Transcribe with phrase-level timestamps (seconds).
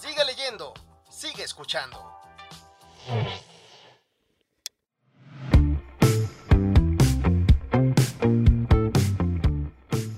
[0.00, 0.72] Sigue leyendo,
[1.10, 1.98] sigue escuchando.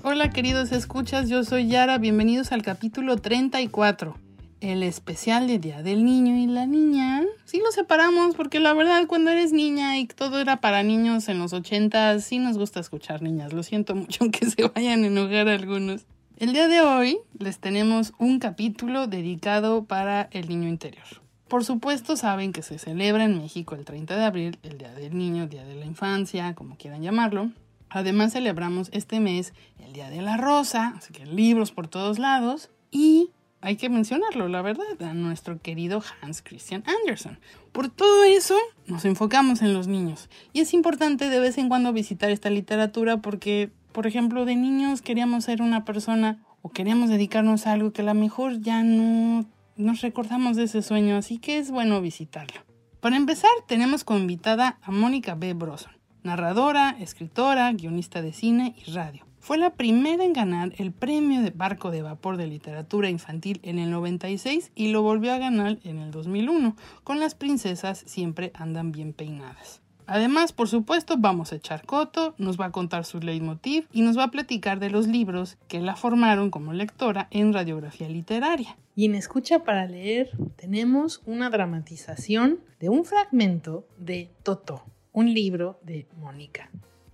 [0.03, 4.15] Hola queridos escuchas, yo soy Yara, bienvenidos al capítulo 34,
[4.59, 7.23] el especial de Día del Niño y la Niña.
[7.45, 11.39] Sí lo separamos porque la verdad cuando eres niña y todo era para niños en
[11.39, 15.47] los 80, sí nos gusta escuchar niñas, lo siento mucho que se vayan a enojar
[15.47, 16.05] algunos.
[16.41, 21.05] El día de hoy les tenemos un capítulo dedicado para el niño interior.
[21.47, 25.15] Por supuesto saben que se celebra en México el 30 de abril, el Día del
[25.15, 27.51] Niño, Día de la Infancia, como quieran llamarlo.
[27.91, 29.53] Además celebramos este mes
[29.85, 32.71] el Día de la Rosa, así que libros por todos lados.
[32.89, 33.29] Y
[33.61, 37.37] hay que mencionarlo, la verdad, a nuestro querido Hans Christian Andersen.
[37.71, 40.27] Por todo eso nos enfocamos en los niños.
[40.53, 45.01] Y es importante de vez en cuando visitar esta literatura porque, por ejemplo, de niños
[45.01, 49.45] queríamos ser una persona o queríamos dedicarnos a algo que a lo mejor ya no
[49.75, 52.61] nos recordamos de ese sueño, así que es bueno visitarlo.
[52.99, 55.53] Para empezar, tenemos como invitada a Mónica B.
[55.53, 59.25] Broson narradora, escritora, guionista de cine y radio.
[59.39, 63.79] Fue la primera en ganar el premio de barco de vapor de literatura infantil en
[63.79, 68.91] el 96 y lo volvió a ganar en el 2001, con Las princesas siempre andan
[68.91, 69.81] bien peinadas.
[70.13, 74.17] Además, por supuesto, vamos a echar coto, nos va a contar su leitmotiv y nos
[74.17, 78.75] va a platicar de los libros que la formaron como lectora en radiografía literaria.
[78.93, 85.79] Y en Escucha para leer tenemos una dramatización de un fragmento de Toto, un libro
[85.81, 86.69] de Mónica.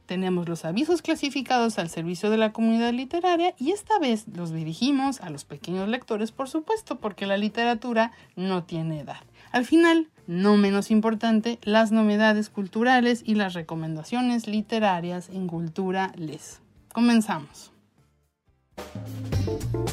[0.08, 5.22] Tenemos los avisos clasificados al servicio de la comunidad literaria y esta vez los dirigimos
[5.22, 9.20] a los pequeños lectores, por supuesto, porque la literatura no tiene edad.
[9.52, 16.62] Al final, no menos importante, las novedades culturales y las recomendaciones literarias en Cultura Les.
[16.94, 17.72] Comenzamos.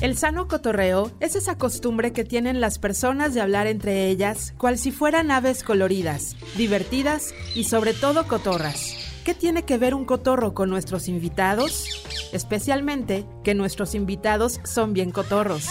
[0.01, 4.77] El sano cotorreo es esa costumbre que tienen las personas de hablar entre ellas, cual
[4.77, 8.97] si fueran aves coloridas, divertidas y sobre todo cotorras.
[9.25, 11.89] ¿Qué tiene que ver un cotorro con nuestros invitados?
[12.33, 15.71] Especialmente que nuestros invitados son bien cotorros.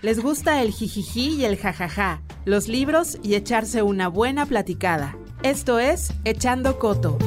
[0.00, 5.16] Les gusta el jijiji y el jajaja, los libros y echarse una buena platicada.
[5.42, 7.18] Esto es Echando Coto.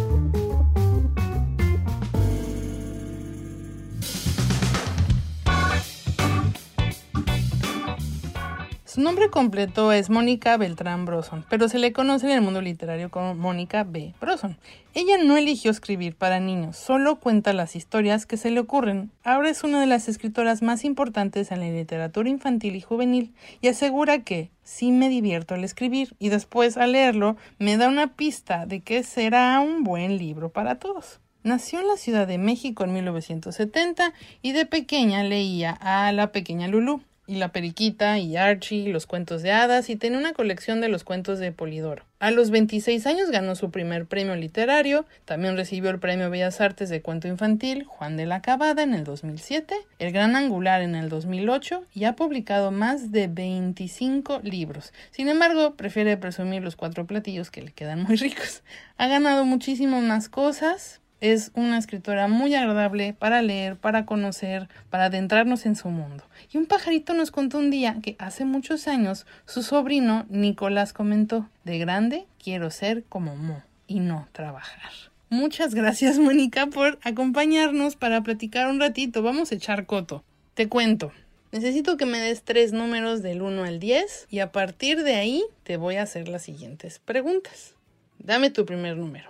[9.02, 13.34] Nombre completo es Mónica Beltrán Broson, pero se le conoce en el mundo literario como
[13.34, 14.14] Mónica B.
[14.22, 14.60] Broson.
[14.94, 19.10] Ella no eligió escribir para niños, solo cuenta las historias que se le ocurren.
[19.24, 23.70] Ahora es una de las escritoras más importantes en la literatura infantil y juvenil y
[23.70, 28.68] asegura que sí me divierto al escribir y después al leerlo me da una pista
[28.68, 31.20] de que será un buen libro para todos.
[31.42, 34.14] Nació en la Ciudad de México en 1970
[34.44, 39.42] y de pequeña leía a la pequeña Lulú y la periquita y Archie, los cuentos
[39.42, 42.06] de hadas y tenía una colección de los cuentos de Polidoro.
[42.20, 46.90] A los 26 años ganó su primer premio literario, también recibió el premio Bellas Artes
[46.90, 51.10] de Cuento Infantil Juan de la Cabada en el 2007, el Gran Angular en el
[51.10, 54.94] 2008 y ha publicado más de 25 libros.
[55.12, 58.64] Sin embargo, prefiere presumir los cuatro platillos que le quedan muy ricos.
[58.98, 65.06] Ha ganado muchísimas más cosas, es una escritora muy agradable para leer, para conocer, para
[65.06, 66.26] adentrarnos en su mundo.
[66.52, 71.48] Y un pajarito nos contó un día que hace muchos años su sobrino Nicolás comentó,
[71.64, 74.92] de grande quiero ser como Mo y no trabajar.
[75.30, 79.22] Muchas gracias Mónica por acompañarnos para platicar un ratito.
[79.22, 80.24] Vamos a echar coto.
[80.56, 81.14] Te cuento.
[81.52, 85.44] Necesito que me des tres números del 1 al 10 y a partir de ahí
[85.64, 87.76] te voy a hacer las siguientes preguntas.
[88.20, 89.30] Dame tu primer número.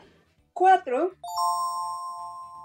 [0.54, 1.16] 4.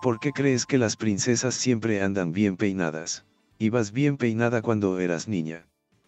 [0.06, 3.24] ¿Por qué crees que las princesas siempre andan bien peinadas?
[3.58, 5.66] ¿Ibas bien peinada cuando eras niña?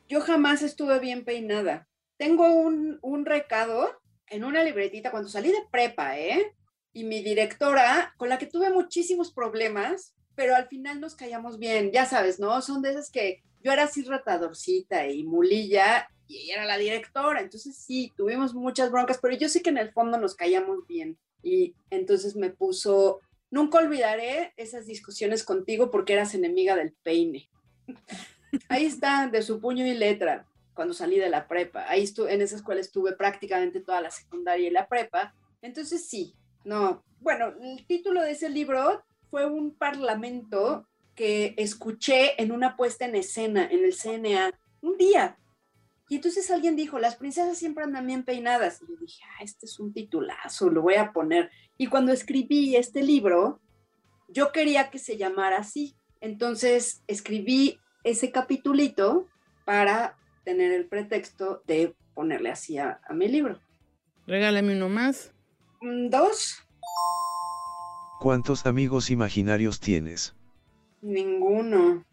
[0.09, 1.89] Yo jamás estuve bien peinada.
[2.17, 3.91] Tengo un, recado
[4.29, 6.55] en una libretita cuando salí de prepa, ¿eh?
[6.93, 11.91] Y mi directora, con la que tuve muchísimos problemas, pero al final nos callamos bien,
[11.91, 12.63] ya sabes, ¿no?
[12.63, 17.41] Son de esas que yo era así ratadorcita y mulilla y ella era la directora,
[17.41, 21.19] entonces sí, tuvimos muchas broncas, pero yo sé que en el fondo nos callamos bien.
[21.43, 27.49] Y entonces me puso Nunca olvidaré esas discusiones contigo porque eras enemiga del peine.
[28.69, 30.47] Ahí está, de su puño y letra.
[30.75, 31.89] cuando salí de la prepa.
[31.89, 35.35] Ahí estuve, en esa escuela estuve prácticamente toda la secundaria y la prepa.
[35.61, 36.35] Entonces sí,
[36.65, 37.03] no.
[37.21, 40.87] Bueno, el título de ese libro fue un parlamento
[41.17, 45.37] que escuché en una puesta en escena en el CNA un día.
[46.09, 48.81] Y entonces alguien dijo, las princesas siempre andan bien peinadas.
[48.83, 51.51] Y yo dije, ah, este es un titulazo, lo voy a poner.
[51.79, 53.61] Y cuando escribí este libro,
[54.29, 55.95] yo quería que se llamara así.
[56.21, 59.27] Entonces escribí ese capitulito
[59.65, 63.61] para tener el pretexto de ponerle así a, a mi libro.
[64.27, 65.33] Regálame uno más.
[65.81, 66.65] Mm, Dos,
[68.21, 70.35] ¿Cuántos amigos imaginarios tienes?
[71.01, 72.05] ninguno.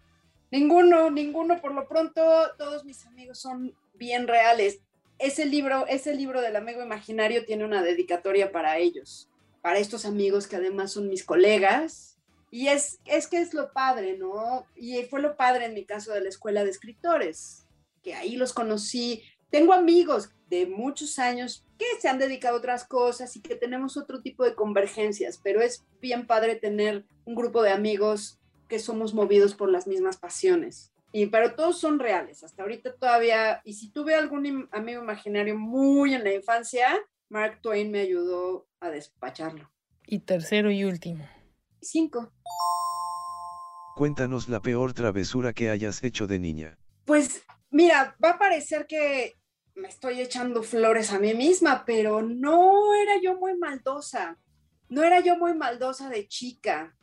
[0.51, 1.59] Ninguno, ninguno.
[1.59, 2.21] Por lo pronto,
[2.59, 4.79] todos mis amigos son bien reales.
[5.17, 9.29] Ese libro, ese libro del amigo imaginario tiene una dedicatoria para ellos,
[9.65, 12.19] para estos amigos que además son mis colegas.
[12.51, 14.67] Y es, es que es lo padre, ¿no?
[14.75, 17.65] Y fue lo padre en mi caso de la escuela de escritores,
[18.03, 19.23] que ahí los conocí.
[19.49, 23.97] Tengo amigos de muchos años que se han dedicado a otras cosas y que tenemos
[23.97, 28.37] otro tipo de convergencias, pero es bien padre tener un grupo de amigos
[28.69, 30.93] que somos movidos por las mismas pasiones.
[31.11, 32.43] Y, pero todos son reales.
[32.43, 37.89] Hasta ahorita todavía, y si tuve algún amigo imaginario muy en la infancia, Mark Twain
[37.89, 39.71] me ayudó a despacharlo.
[40.07, 41.27] Y tercero y último.
[41.81, 42.31] Cinco.
[43.95, 46.77] Cuéntanos la peor travesura que hayas hecho de niña.
[47.05, 49.33] Pues mira, va a parecer que
[49.75, 54.37] me estoy echando flores a mí misma, pero no era yo muy maldosa.
[54.89, 56.95] No era yo muy maldosa de chica.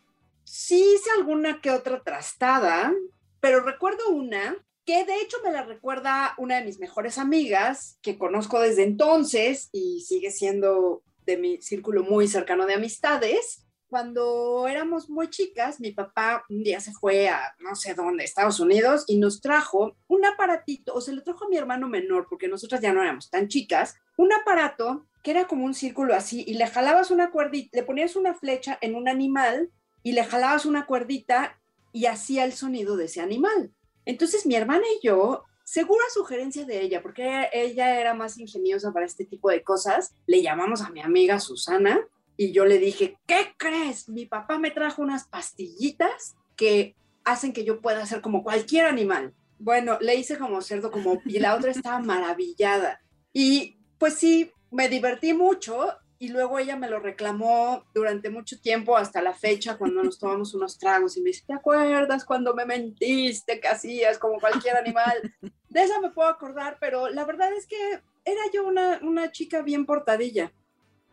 [0.45, 2.93] Sí hice alguna que otra trastada,
[3.41, 8.19] pero recuerdo una que de hecho me la recuerda una de mis mejores amigas que
[8.19, 13.67] conozco desde entonces y sigue siendo de mi círculo muy cercano de amistades.
[13.89, 18.59] Cuando éramos muy chicas, mi papá un día se fue a no sé dónde, Estados
[18.59, 22.49] Unidos, y nos trajo un aparatito, o se lo trajo a mi hermano menor, porque
[22.49, 26.55] nosotras ya no éramos tan chicas, un aparato que era como un círculo así, y
[26.55, 29.71] le jalabas una cuerdita, le ponías una flecha en un animal
[30.03, 31.61] y le jalabas una cuerdita
[31.93, 33.73] y hacía el sonido de ese animal.
[34.05, 39.07] Entonces mi hermana y yo, segura sugerencia de ella, porque ella era más ingeniosa para
[39.07, 41.99] este tipo de cosas, le llamamos a mi amiga Susana
[42.37, 44.07] y yo le dije, ¿qué crees?
[44.07, 49.33] Mi papá me trajo unas pastillitas que hacen que yo pueda ser como cualquier animal.
[49.59, 53.01] Bueno, le hice como cerdo, como y la otra estaba maravillada.
[53.33, 55.89] Y pues sí, me divertí mucho
[56.19, 60.55] y luego ella me lo reclamó durante mucho tiempo hasta la fecha cuando nos tomamos
[60.55, 65.35] unos tragos y me dice, ¿te acuerdas cuando me mentiste que hacías como cualquier animal?
[65.73, 69.63] De esa me puedo acordar, pero la verdad es que era yo una, una chica
[69.63, 70.53] bien portadilla.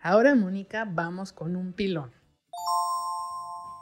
[0.01, 2.13] Ahora, Mónica, vamos con un pilón.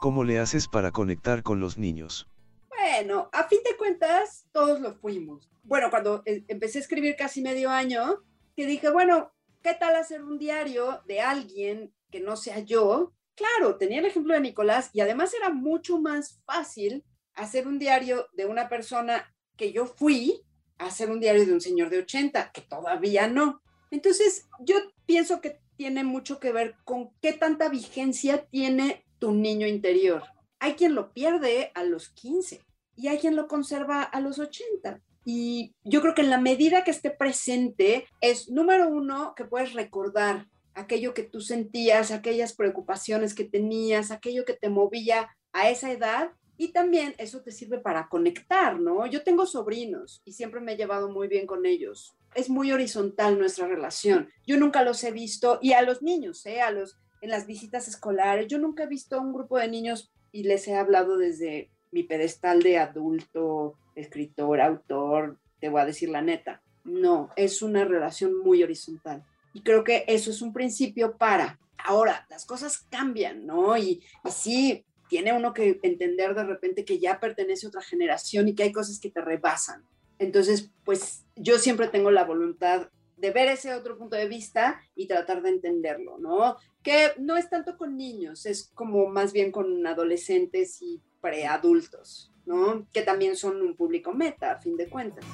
[0.01, 2.29] ¿Cómo le haces para conectar con los niños?
[2.69, 5.49] Bueno, a fin de cuentas, todos lo fuimos.
[5.63, 8.23] Bueno, cuando eh, empecé a escribir casi medio año,
[8.55, 9.31] que dije, bueno,
[9.63, 13.15] ¿qué tal hacer un diario de alguien que no sea yo?
[13.33, 17.03] Claro, tenía el ejemplo de Nicolás y además era mucho más fácil
[17.33, 20.43] hacer un diario de una persona que yo fui
[20.77, 23.61] hacer un diario de un señor de 80, que todavía no.
[23.91, 24.75] Entonces, yo
[25.05, 30.23] pienso que tiene mucho que ver con qué tanta vigencia tiene tu niño interior.
[30.59, 32.61] Hay quien lo pierde a los 15
[32.95, 35.01] y hay quien lo conserva a los 80.
[35.23, 39.73] Y yo creo que en la medida que esté presente es, número uno, que puedes
[39.73, 45.91] recordar aquello que tú sentías, aquellas preocupaciones que tenías, aquello que te movía a esa
[45.91, 46.31] edad.
[46.57, 49.05] Y también eso te sirve para conectar, ¿no?
[49.05, 52.15] Yo tengo sobrinos y siempre me he llevado muy bien con ellos.
[52.33, 54.29] Es muy horizontal nuestra relación.
[54.45, 56.61] Yo nunca los he visto, y a los niños, ¿eh?
[56.61, 60.11] A los, en las visitas escolares, yo nunca he visto a un grupo de niños
[60.31, 66.09] y les he hablado desde mi pedestal de adulto, escritor, autor, te voy a decir
[66.09, 66.61] la neta.
[66.83, 69.23] No, es una relación muy horizontal.
[69.53, 71.59] Y creo que eso es un principio para.
[71.77, 73.77] Ahora, las cosas cambian, ¿no?
[73.77, 78.47] Y, y sí, tiene uno que entender de repente que ya pertenece a otra generación
[78.47, 79.83] y que hay cosas que te rebasan.
[80.19, 85.07] Entonces, pues yo siempre tengo la voluntad de ver ese otro punto de vista y
[85.07, 86.57] tratar de entenderlo, ¿no?
[86.83, 92.87] Que no es tanto con niños, es como más bien con adolescentes y preadultos, ¿no?
[92.93, 95.25] Que también son un público meta, a fin de cuentas.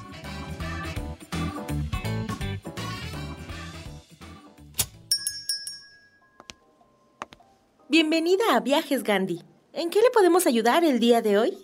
[7.90, 9.53] Bienvenida a Viajes Gandhi.
[9.76, 11.58] ¿En qué le podemos ayudar el día de hoy?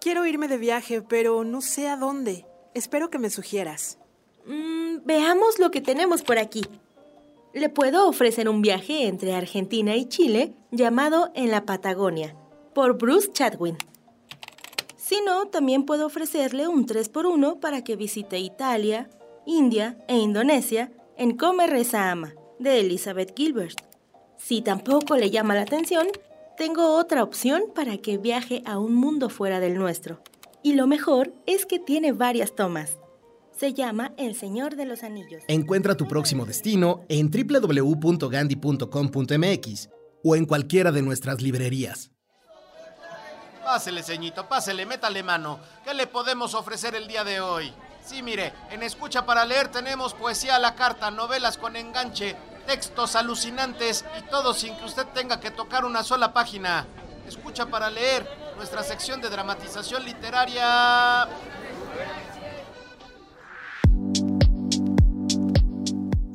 [0.00, 2.44] Quiero irme de viaje, pero no sé a dónde.
[2.74, 4.00] Espero que me sugieras.
[4.46, 6.64] Mm, veamos lo que tenemos por aquí.
[7.54, 12.34] Le puedo ofrecer un viaje entre Argentina y Chile llamado En la Patagonia,
[12.74, 13.78] por Bruce Chadwin.
[14.96, 19.08] Si no, también puedo ofrecerle un 3x1 para que visite Italia,
[19.46, 23.78] India e Indonesia en Come Reza Ama, de Elizabeth Gilbert.
[24.36, 26.08] Si tampoco le llama la atención,
[26.56, 30.22] tengo otra opción para que viaje a un mundo fuera del nuestro.
[30.62, 32.96] Y lo mejor es que tiene varias tomas.
[33.56, 35.42] Se llama El Señor de los Anillos.
[35.48, 39.88] Encuentra tu próximo destino en www.gandhi.com.mx
[40.24, 42.10] o en cualquiera de nuestras librerías.
[43.64, 45.58] Pásele, ceñito, pásele, métale mano.
[45.84, 47.72] ¿Qué le podemos ofrecer el día de hoy?
[48.04, 52.36] Sí, mire, en Escucha para Leer tenemos poesía a la carta, novelas con enganche,
[52.66, 56.86] textos alucinantes y todo sin que usted tenga que tocar una sola página.
[57.26, 61.28] Escucha para Leer, nuestra sección de dramatización literaria.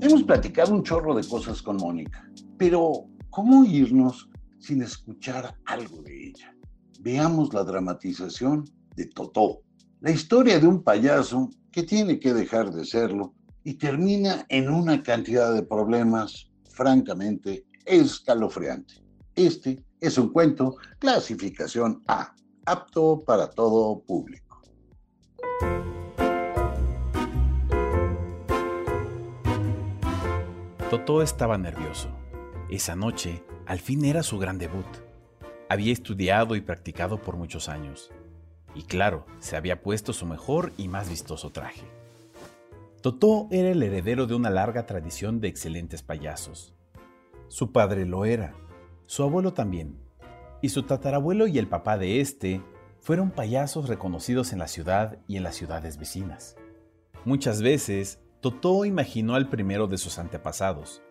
[0.01, 6.29] Hemos platicado un chorro de cosas con Mónica, pero ¿cómo irnos sin escuchar algo de
[6.29, 6.55] ella?
[7.01, 9.61] Veamos la dramatización de Totó,
[9.99, 15.03] la historia de un payaso que tiene que dejar de serlo y termina en una
[15.03, 18.95] cantidad de problemas francamente escalofriante.
[19.35, 22.33] Este es un cuento clasificación A,
[22.65, 24.61] apto para todo público.
[30.89, 32.09] Totó estaba nervioso.
[32.69, 34.85] Esa noche, al fin era su gran debut.
[35.69, 38.11] Había estudiado y practicado por muchos años.
[38.75, 42.00] Y claro, se había puesto su mejor y más vistoso traje.
[43.01, 46.75] Totó era el heredero de una larga tradición de excelentes payasos.
[47.47, 48.53] Su padre lo era,
[49.07, 49.97] su abuelo también,
[50.61, 52.61] y su tatarabuelo y el papá de este
[52.99, 56.57] fueron payasos reconocidos en la ciudad y en las ciudades vecinas.
[57.25, 61.01] Muchas veces Totó imaginó al primero de sus antepasados,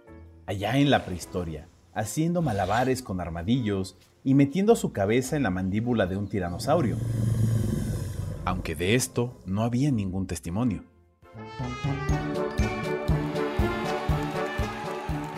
[0.47, 6.07] allá en la prehistoria, haciendo malabares con armadillos y metiendo su cabeza en la mandíbula
[6.07, 6.97] de un tiranosaurio.
[8.45, 10.90] Aunque de esto no había ningún testimonio.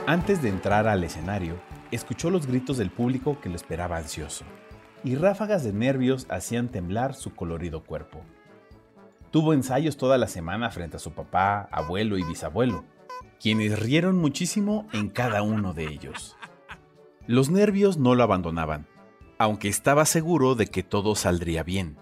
[0.07, 1.57] Antes de entrar al escenario,
[1.91, 4.45] escuchó los gritos del público que lo esperaba ansioso,
[5.05, 8.21] y ráfagas de nervios hacían temblar su colorido cuerpo.
[9.31, 12.85] Tuvo ensayos toda la semana frente a su papá, abuelo y bisabuelo,
[13.41, 16.37] quienes rieron muchísimo en cada uno de ellos.
[17.27, 18.87] Los nervios no lo abandonaban,
[19.39, 21.97] aunque estaba seguro de que todo saldría bien.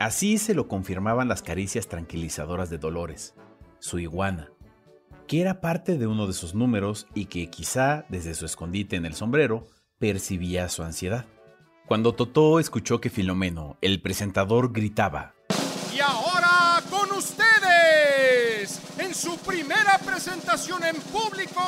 [0.00, 3.34] Así se lo confirmaban las caricias tranquilizadoras de Dolores,
[3.82, 4.48] su iguana,
[5.26, 9.04] que era parte de uno de sus números y que quizá desde su escondite en
[9.04, 9.66] el sombrero
[9.98, 11.26] percibía su ansiedad.
[11.86, 15.34] Cuando Totó escuchó que Filomeno, el presentador, gritaba,
[15.92, 21.60] Y ahora con ustedes, en su primera presentación en público,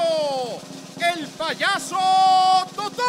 [1.16, 1.98] el payaso
[2.76, 3.02] Totó.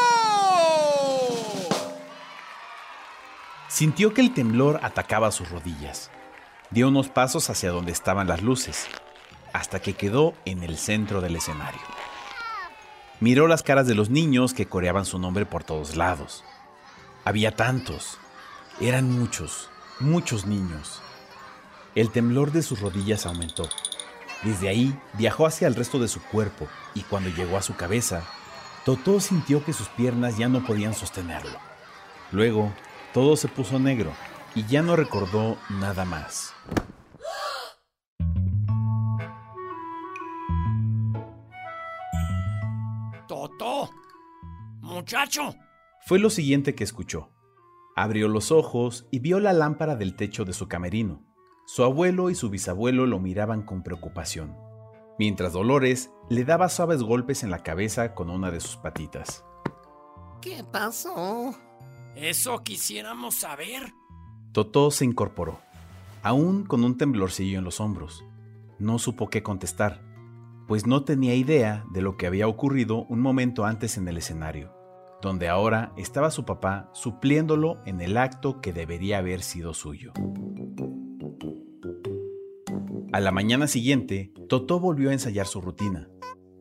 [3.69, 6.09] Sintió que el temblor atacaba sus rodillas.
[6.75, 8.87] Dio unos pasos hacia donde estaban las luces,
[9.53, 11.79] hasta que quedó en el centro del escenario.
[13.21, 16.43] Miró las caras de los niños que coreaban su nombre por todos lados.
[17.23, 18.17] Había tantos.
[18.81, 19.69] Eran muchos,
[20.01, 21.01] muchos niños.
[21.95, 23.69] El temblor de sus rodillas aumentó.
[24.43, 28.21] Desde ahí viajó hacia el resto de su cuerpo y cuando llegó a su cabeza,
[28.83, 31.57] Totó sintió que sus piernas ya no podían sostenerlo.
[32.33, 32.73] Luego,
[33.13, 34.11] todo se puso negro
[34.55, 36.53] y ya no recordó nada más.
[43.27, 43.89] Totó,
[44.81, 45.53] muchacho.
[46.07, 47.31] Fue lo siguiente que escuchó.
[47.95, 51.25] Abrió los ojos y vio la lámpara del techo de su camerino.
[51.67, 54.55] Su abuelo y su bisabuelo lo miraban con preocupación,
[55.17, 59.43] mientras Dolores le daba suaves golpes en la cabeza con una de sus patitas.
[60.41, 61.55] ¿Qué pasó?
[62.15, 63.93] Eso quisiéramos saber.
[64.55, 65.59] Totó se incorporó,
[66.23, 68.23] aún con un temblorcillo en los hombros.
[68.79, 69.99] No supo qué contestar,
[70.65, 74.71] pues no tenía idea de lo que había ocurrido un momento antes en el escenario,
[75.21, 80.13] donde ahora estaba su papá supliéndolo en el acto que debería haber sido suyo.
[83.11, 86.07] A la mañana siguiente, Totó volvió a ensayar su rutina.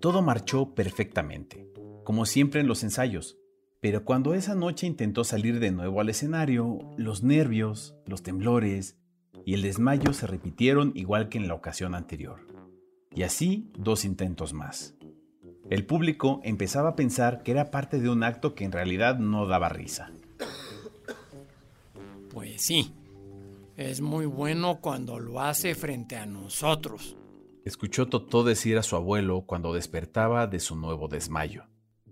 [0.01, 1.71] Todo marchó perfectamente,
[2.03, 3.39] como siempre en los ensayos,
[3.85, 8.97] pero cuando esa noche intentó salir de nuevo al escenario, los nervios, los temblores
[9.45, 12.47] y el desmayo se repitieron igual que en la ocasión anterior.
[13.15, 14.95] Y así dos intentos más.
[15.69, 19.47] El público empezaba a pensar que era parte de un acto que en realidad no
[19.47, 20.11] daba risa.
[22.31, 22.91] Pues sí,
[23.77, 27.19] es muy bueno cuando lo hace frente a nosotros.
[27.67, 31.67] Escuchó Totó decir a su abuelo cuando despertaba de su nuevo desmayo.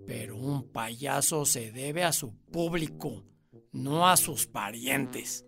[0.06, 3.24] Pero un payaso se debe a su público,
[3.72, 5.46] no a sus parientes.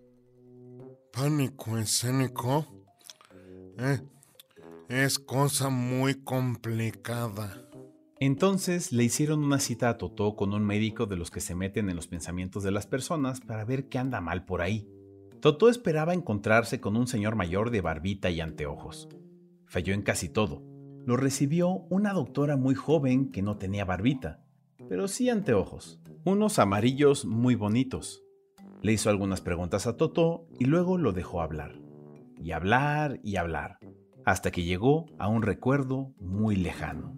[1.11, 2.65] pánico escénico
[3.77, 4.01] eh,
[4.89, 7.61] es cosa muy complicada.
[8.19, 11.89] Entonces le hicieron una cita a Totó con un médico de los que se meten
[11.89, 14.87] en los pensamientos de las personas para ver qué anda mal por ahí.
[15.41, 19.09] Totó esperaba encontrarse con un señor mayor de barbita y anteojos.
[19.65, 20.63] Falló en casi todo.
[21.05, 24.44] Lo recibió una doctora muy joven que no tenía barbita,
[24.87, 28.23] pero sí anteojos, unos amarillos muy bonitos.
[28.81, 31.79] Le hizo algunas preguntas a Totó y luego lo dejó hablar.
[32.37, 33.79] Y hablar y hablar,
[34.25, 37.15] hasta que llegó a un recuerdo muy lejano.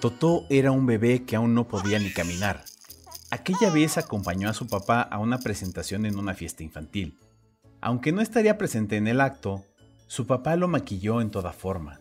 [0.00, 2.64] Totó era un bebé que aún no podía ni caminar.
[3.30, 7.18] Aquella vez acompañó a su papá a una presentación en una fiesta infantil.
[7.80, 9.64] Aunque no estaría presente en el acto,
[10.06, 12.00] su papá lo maquilló en toda forma.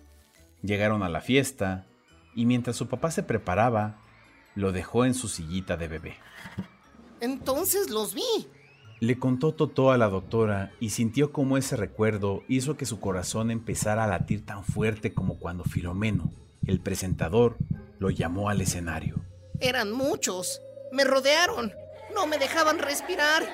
[0.68, 1.88] Llegaron a la fiesta
[2.36, 4.02] y mientras su papá se preparaba,
[4.54, 6.18] lo dejó en su sillita de bebé.
[7.22, 8.50] Entonces los vi.
[9.00, 13.50] Le contó Totó a la doctora y sintió cómo ese recuerdo hizo que su corazón
[13.50, 16.34] empezara a latir tan fuerte como cuando Filomeno,
[16.66, 17.56] el presentador,
[17.98, 19.22] lo llamó al escenario.
[19.62, 20.62] Eran muchos.
[20.92, 21.72] Me rodearon.
[22.14, 23.48] No me dejaban respirar.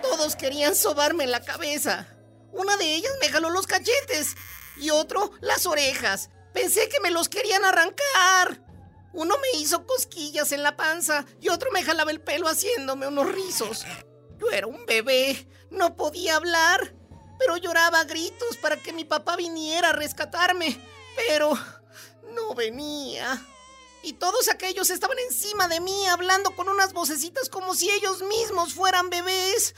[0.00, 2.06] Todos querían sobarme la cabeza.
[2.52, 4.36] Una de ellas me jaló los cachetes
[4.80, 6.30] y otro las orejas.
[6.52, 8.62] Pensé que me los querían arrancar.
[9.12, 13.30] Uno me hizo cosquillas en la panza y otro me jalaba el pelo haciéndome unos
[13.30, 13.84] rizos.
[14.38, 16.94] Yo era un bebé, no podía hablar,
[17.38, 20.78] pero lloraba a gritos para que mi papá viniera a rescatarme.
[21.28, 21.52] Pero
[22.34, 23.46] no venía.
[24.02, 28.74] Y todos aquellos estaban encima de mí hablando con unas vocecitas como si ellos mismos
[28.74, 29.74] fueran bebés.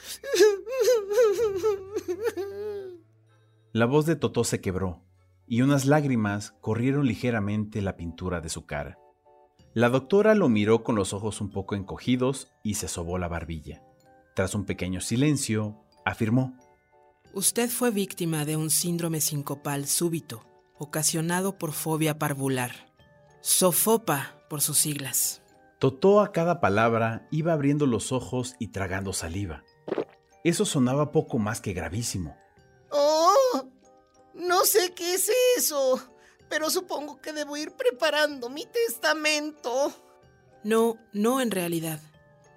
[3.72, 5.02] La voz de Totó se quebró
[5.46, 8.98] y unas lágrimas corrieron ligeramente la pintura de su cara.
[9.74, 13.82] La doctora lo miró con los ojos un poco encogidos y se sobó la barbilla.
[14.34, 16.56] Tras un pequeño silencio, afirmó.
[17.32, 20.46] Usted fue víctima de un síndrome sincopal súbito,
[20.78, 22.92] ocasionado por fobia parvular.
[23.40, 25.42] Sofopa, por sus siglas.
[25.80, 29.64] Totó a cada palabra iba abriendo los ojos y tragando saliva.
[30.44, 32.36] Eso sonaba poco más que gravísimo.
[32.90, 33.33] ¡Oh!
[34.34, 36.02] No sé qué es eso
[36.48, 39.92] pero supongo que debo ir preparando mi testamento.
[40.62, 42.00] No, no en realidad.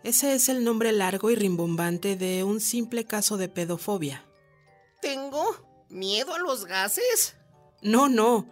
[0.04, 4.24] Ese es el nombre largo y rimbombante de un simple caso de pedofobia.
[5.02, 5.44] ¿Tengo
[5.90, 7.36] miedo a los gases?
[7.82, 8.48] No, no.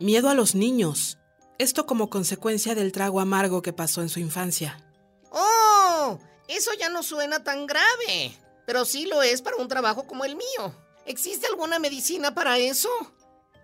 [0.00, 1.18] Miedo a los niños.
[1.58, 4.84] Esto como consecuencia del trago amargo que pasó en su infancia.
[5.30, 6.18] ¡Oh!
[6.48, 8.36] Eso ya no suena tan grave.
[8.66, 10.74] Pero sí lo es para un trabajo como el mío.
[11.08, 12.90] ¿Existe alguna medicina para eso?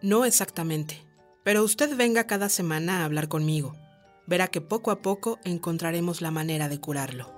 [0.00, 1.06] No exactamente.
[1.42, 3.76] Pero usted venga cada semana a hablar conmigo.
[4.26, 7.30] Verá que poco a poco encontraremos la manera de curarlo.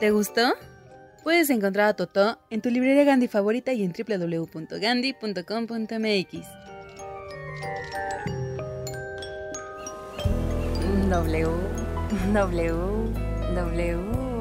[0.00, 0.54] ¿Te gustó?
[1.22, 6.48] Puedes encontrar a Totó en tu librería Gandhi favorita y en www.gandhi.com.mx.
[11.08, 11.48] W
[12.32, 12.74] W
[13.54, 14.33] W.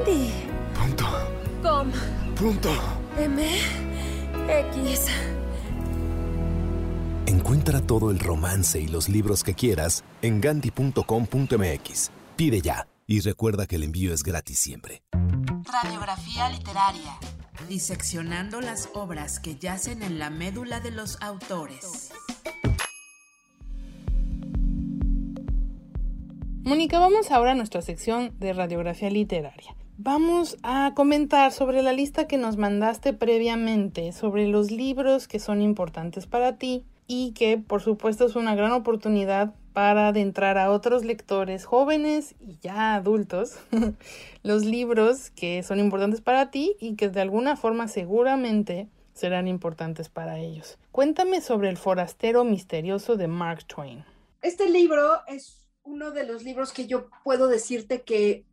[0.00, 0.30] Gandhi.
[0.74, 1.04] Punto.
[1.62, 1.90] Com.
[2.34, 2.70] Punto.
[3.18, 3.42] M.
[4.48, 5.06] X.
[7.26, 12.10] Encuentra todo el romance y los libros que quieras en gandhi.com.mx.
[12.36, 15.02] Pide ya y recuerda que el envío es gratis siempre.
[15.70, 17.18] Radiografía literaria.
[17.68, 22.10] Diseccionando las obras que yacen en la médula de los autores.
[26.62, 29.74] Mónica, vamos ahora a nuestra sección de radiografía literaria.
[30.02, 35.60] Vamos a comentar sobre la lista que nos mandaste previamente, sobre los libros que son
[35.60, 41.04] importantes para ti y que por supuesto es una gran oportunidad para adentrar a otros
[41.04, 43.58] lectores jóvenes y ya adultos
[44.42, 50.08] los libros que son importantes para ti y que de alguna forma seguramente serán importantes
[50.08, 50.78] para ellos.
[50.92, 54.06] Cuéntame sobre El forastero misterioso de Mark Twain.
[54.40, 58.46] Este libro es uno de los libros que yo puedo decirte que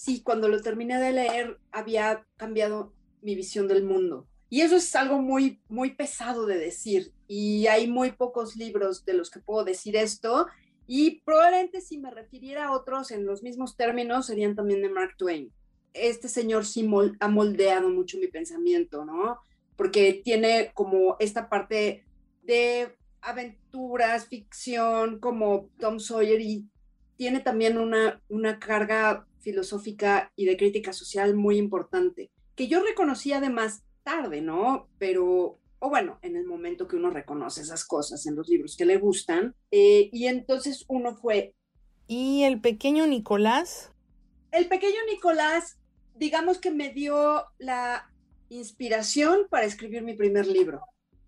[0.00, 4.26] sí, cuando lo terminé de leer había cambiado mi visión del mundo.
[4.48, 7.12] Y eso es algo muy, muy pesado de decir.
[7.28, 10.46] Y hay muy pocos libros de los que puedo decir esto.
[10.86, 15.16] Y probablemente si me refiriera a otros en los mismos términos, serían también de Mark
[15.18, 15.52] Twain.
[15.92, 16.88] Este señor sí
[17.20, 19.38] ha moldeado mucho mi pensamiento, ¿no?
[19.76, 22.04] Porque tiene como esta parte
[22.42, 26.64] de aventuras, ficción, como Tom Sawyer, y
[27.16, 33.32] tiene también una, una carga filosófica y de crítica social muy importante, que yo reconocí
[33.32, 34.88] además tarde, ¿no?
[34.98, 38.84] Pero o bueno, en el momento que uno reconoce esas cosas en los libros que
[38.84, 39.54] le gustan.
[39.70, 41.54] Eh, y entonces uno fue...
[42.06, 43.90] ¿Y el pequeño Nicolás?
[44.52, 45.78] El pequeño Nicolás,
[46.14, 48.10] digamos que me dio la
[48.50, 50.82] inspiración para escribir mi primer libro,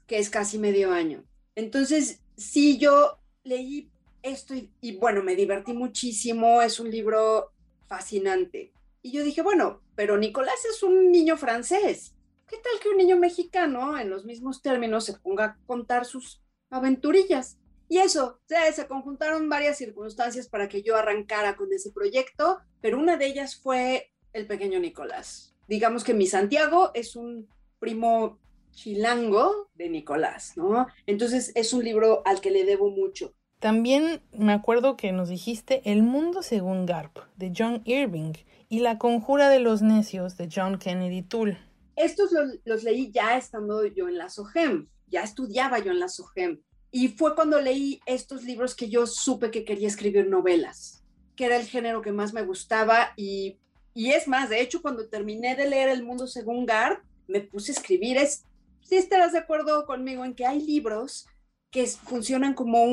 [0.07, 1.25] que es casi medio año.
[1.55, 3.91] Entonces, sí, yo leí
[4.23, 7.52] esto y, y bueno, me divertí muchísimo, es un libro
[7.87, 8.73] fascinante.
[9.03, 12.15] Y yo dije, bueno, pero Nicolás es un niño francés
[12.53, 16.43] ¿qué tal que un niño mexicano en los mismos términos se ponga a contar sus
[16.69, 17.59] aventurillas?
[17.89, 23.17] Y eso, se conjuntaron varias circunstancias para que yo arrancara con ese proyecto, pero una
[23.17, 25.55] de ellas fue el pequeño Nicolás.
[25.67, 28.39] Digamos que mi Santiago es un primo
[28.71, 30.87] chilango de Nicolás, ¿no?
[31.07, 33.35] Entonces es un libro al que le debo mucho.
[33.63, 38.33] También me acuerdo que nos dijiste El mundo según Garp, de John Irving,
[38.69, 41.59] y La conjura de los necios, de John Kennedy Toole.
[41.95, 42.31] Estos
[42.65, 46.61] los, leí ya estando yo en la SOGEM, ya estudiaba yo en la SOGEM.
[46.91, 51.05] Y fue cuando leí estos libros que yo supe que quería escribir novelas,
[51.37, 53.13] que era el género que más me gustaba.
[53.17, 53.59] Y,
[53.95, 57.77] es más, de hecho, cuando terminé de leer El Mundo Según Gar, me puse a
[57.77, 58.17] escribir.
[58.17, 58.45] Es,
[58.81, 61.29] si estarás de acuerdo conmigo en que hay libros
[61.71, 62.85] que funcionan como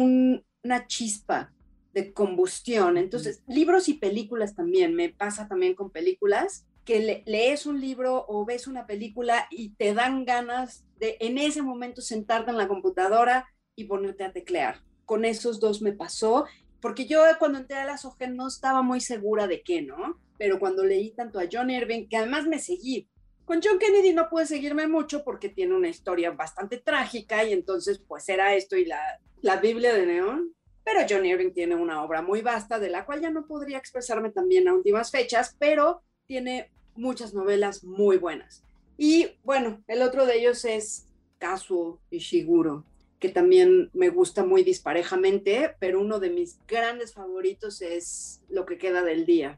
[0.64, 1.52] una chispa
[1.94, 2.98] de combustión.
[2.98, 8.46] Entonces, libros y películas también, me pasa también con películas que lees un libro o
[8.46, 13.48] ves una película y te dan ganas de en ese momento sentarte en la computadora
[13.76, 14.82] y ponerte a teclear.
[15.06, 16.46] Con esos dos me pasó,
[16.82, 20.20] porque yo cuando entré a la SOGEN no estaba muy segura de qué, ¿no?
[20.38, 23.08] Pero cuando leí tanto a John Irving, que además me seguí,
[23.50, 27.98] con John Kennedy no pude seguirme mucho porque tiene una historia bastante trágica y entonces
[27.98, 29.02] pues era esto y la,
[29.42, 30.54] la Biblia de Neón.
[30.84, 34.30] Pero John Irving tiene una obra muy vasta de la cual ya no podría expresarme
[34.30, 38.64] también a últimas fechas, pero tiene muchas novelas muy buenas.
[39.00, 41.08] Y bueno, el otro de ellos es
[41.40, 42.86] Kazuo Ishiguro,
[43.18, 48.78] que también me gusta muy disparejamente, pero uno de mis grandes favoritos es Lo que
[48.78, 49.58] queda del día.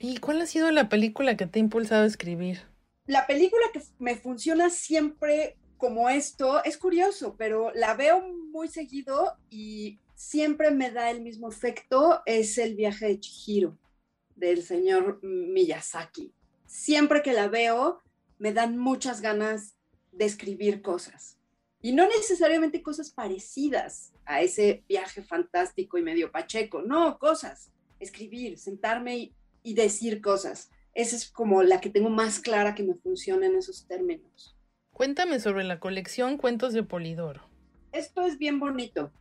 [0.00, 2.62] ¿Y cuál ha sido la película que te ha impulsado a escribir?
[3.08, 8.20] La película que me funciona siempre como esto es curioso, pero la veo
[8.52, 13.78] muy seguido y siempre me da el mismo efecto, es el viaje de Chihiro
[14.36, 16.34] del señor Miyazaki.
[16.66, 18.02] Siempre que la veo,
[18.38, 19.74] me dan muchas ganas
[20.12, 21.38] de escribir cosas.
[21.80, 28.58] Y no necesariamente cosas parecidas a ese viaje fantástico y medio pacheco, no, cosas, escribir,
[28.58, 30.70] sentarme y, decir cosas.
[30.98, 34.56] Esa es como la que tengo más clara que me funciona en esos términos.
[34.90, 37.48] Cuéntame sobre la colección Cuentos de Polidoro.
[37.92, 39.12] Esto es bien bonito.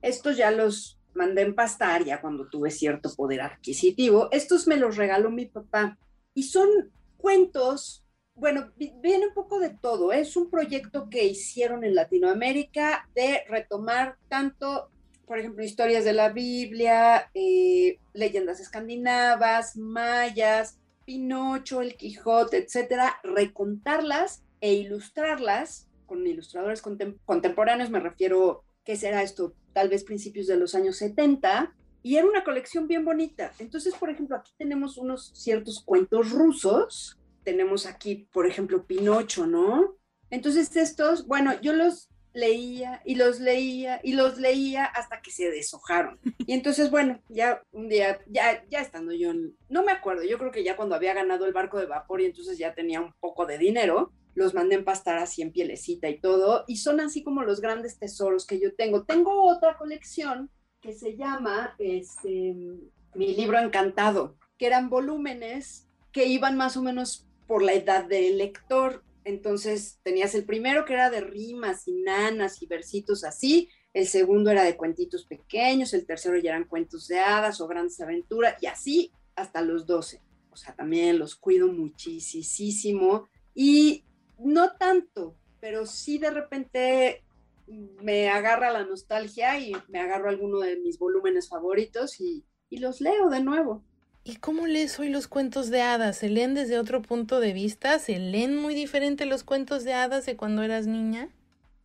[0.00, 4.30] Estos ya los mandé en pastar ya cuando tuve cierto poder adquisitivo.
[4.32, 5.98] Estos me los regaló mi papá
[6.32, 6.66] y son
[7.18, 10.12] cuentos, bueno, viene un poco de todo.
[10.12, 14.88] Es un proyecto que hicieron en Latinoamérica de retomar tanto,
[15.26, 24.42] por ejemplo, historias de la Biblia, eh, leyendas escandinavas, mayas, Pinocho, el Quijote, etcétera, recontarlas
[24.60, 26.82] e ilustrarlas con ilustradores
[27.24, 29.54] contemporáneos, me refiero, ¿qué será esto?
[29.72, 33.52] tal vez principios de los años 70, y era una colección bien bonita.
[33.58, 39.96] Entonces, por ejemplo, aquí tenemos unos ciertos cuentos rusos, tenemos aquí, por ejemplo, Pinocho, ¿no?
[40.28, 45.50] Entonces, estos, bueno, yo los leía y los leía y los leía hasta que se
[45.50, 46.18] deshojaron.
[46.48, 49.32] Y entonces, bueno, ya un día, ya, ya estando yo,
[49.68, 52.24] no me acuerdo, yo creo que ya cuando había ganado el barco de vapor y
[52.24, 56.18] entonces ya tenía un poco de dinero, los mandé en pastar así en pielecita y
[56.20, 59.04] todo, y son así como los grandes tesoros que yo tengo.
[59.04, 62.54] Tengo otra colección que se llama este,
[63.14, 68.38] Mi libro encantado, que eran volúmenes que iban más o menos por la edad del
[68.38, 69.02] lector.
[69.28, 74.50] Entonces tenías el primero que era de rimas y nanas y versitos así, el segundo
[74.50, 78.66] era de cuentitos pequeños, el tercero ya eran cuentos de hadas o grandes aventuras y
[78.66, 80.22] así hasta los doce.
[80.50, 83.28] O sea, también los cuido muchísimo.
[83.54, 84.02] Y
[84.38, 87.22] no tanto, pero sí de repente
[87.66, 93.28] me agarra la nostalgia y me agarro alguno de mis volúmenes favoritos y, los leo
[93.28, 93.84] de nuevo.
[94.28, 96.18] ¿Y cómo lees hoy los cuentos de hadas?
[96.18, 97.98] ¿Se leen desde otro punto de vista?
[97.98, 101.30] ¿Se leen muy diferente los cuentos de hadas de cuando eras niña?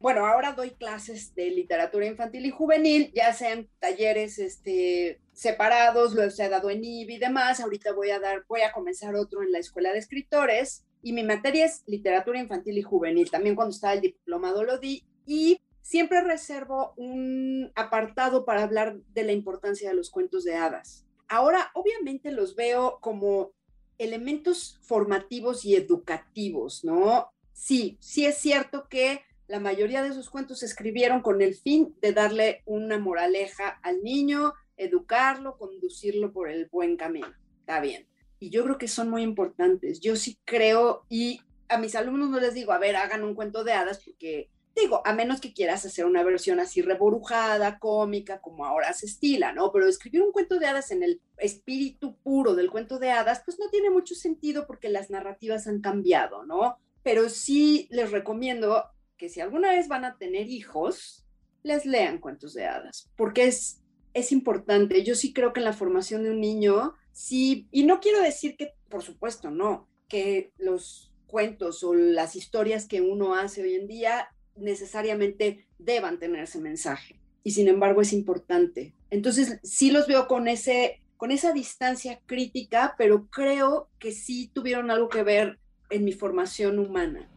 [0.01, 6.37] Bueno, ahora doy clases de literatura infantil y juvenil, ya sean talleres este, separados, los
[6.37, 7.61] he dado en IB y demás.
[7.61, 11.23] Ahorita voy a dar, voy a comenzar otro en la escuela de escritores y mi
[11.23, 13.31] materia es literatura infantil y juvenil.
[13.31, 19.23] También cuando estaba el diplomado lo di y siempre reservo un apartado para hablar de
[19.23, 21.02] la importancia de los cuentos de hadas.
[21.27, 23.51] Ahora, obviamente los veo como
[23.97, 27.31] elementos formativos y educativos, ¿no?
[27.53, 31.95] Sí, sí es cierto que la mayoría de sus cuentos se escribieron con el fin
[32.01, 37.33] de darle una moraleja al niño, educarlo, conducirlo por el buen camino.
[37.59, 38.07] Está bien.
[38.39, 39.99] Y yo creo que son muy importantes.
[39.99, 43.63] Yo sí creo, y a mis alumnos no les digo, a ver, hagan un cuento
[43.63, 48.65] de hadas, porque digo, a menos que quieras hacer una versión así reborujada, cómica, como
[48.65, 49.71] ahora se estila, ¿no?
[49.71, 53.59] Pero escribir un cuento de hadas en el espíritu puro del cuento de hadas, pues
[53.59, 56.77] no tiene mucho sentido porque las narrativas han cambiado, ¿no?
[57.03, 58.83] Pero sí les recomiendo
[59.17, 61.25] que si alguna vez van a tener hijos,
[61.61, 63.81] les lean cuentos de hadas, porque es,
[64.13, 65.03] es importante.
[65.03, 68.57] Yo sí creo que en la formación de un niño, sí, y no quiero decir
[68.57, 73.87] que, por supuesto, no, que los cuentos o las historias que uno hace hoy en
[73.87, 77.19] día necesariamente deban tener ese mensaje.
[77.43, 78.93] Y sin embargo es importante.
[79.09, 84.91] Entonces sí los veo con, ese, con esa distancia crítica, pero creo que sí tuvieron
[84.91, 87.29] algo que ver en mi formación humana.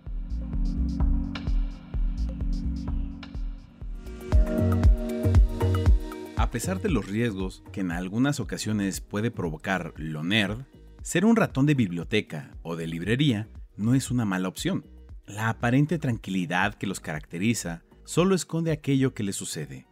[6.37, 10.61] A pesar de los riesgos que en algunas ocasiones puede provocar lo nerd,
[11.03, 14.85] ser un ratón de biblioteca o de librería no es una mala opción.
[15.27, 19.87] La aparente tranquilidad que los caracteriza solo esconde aquello que les sucede.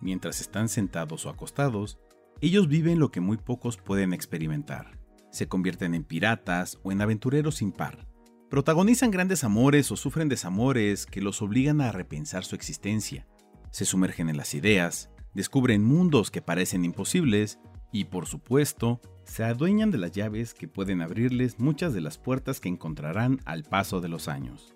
[0.00, 1.98] Mientras están sentados o acostados,
[2.42, 4.98] ellos viven lo que muy pocos pueden experimentar.
[5.30, 8.06] Se convierten en piratas o en aventureros sin par.
[8.50, 13.26] Protagonizan grandes amores o sufren desamores que los obligan a repensar su existencia.
[13.70, 17.58] Se sumergen en las ideas, descubren mundos que parecen imposibles
[17.90, 22.60] y, por supuesto, se adueñan de las llaves que pueden abrirles muchas de las puertas
[22.60, 24.73] que encontrarán al paso de los años.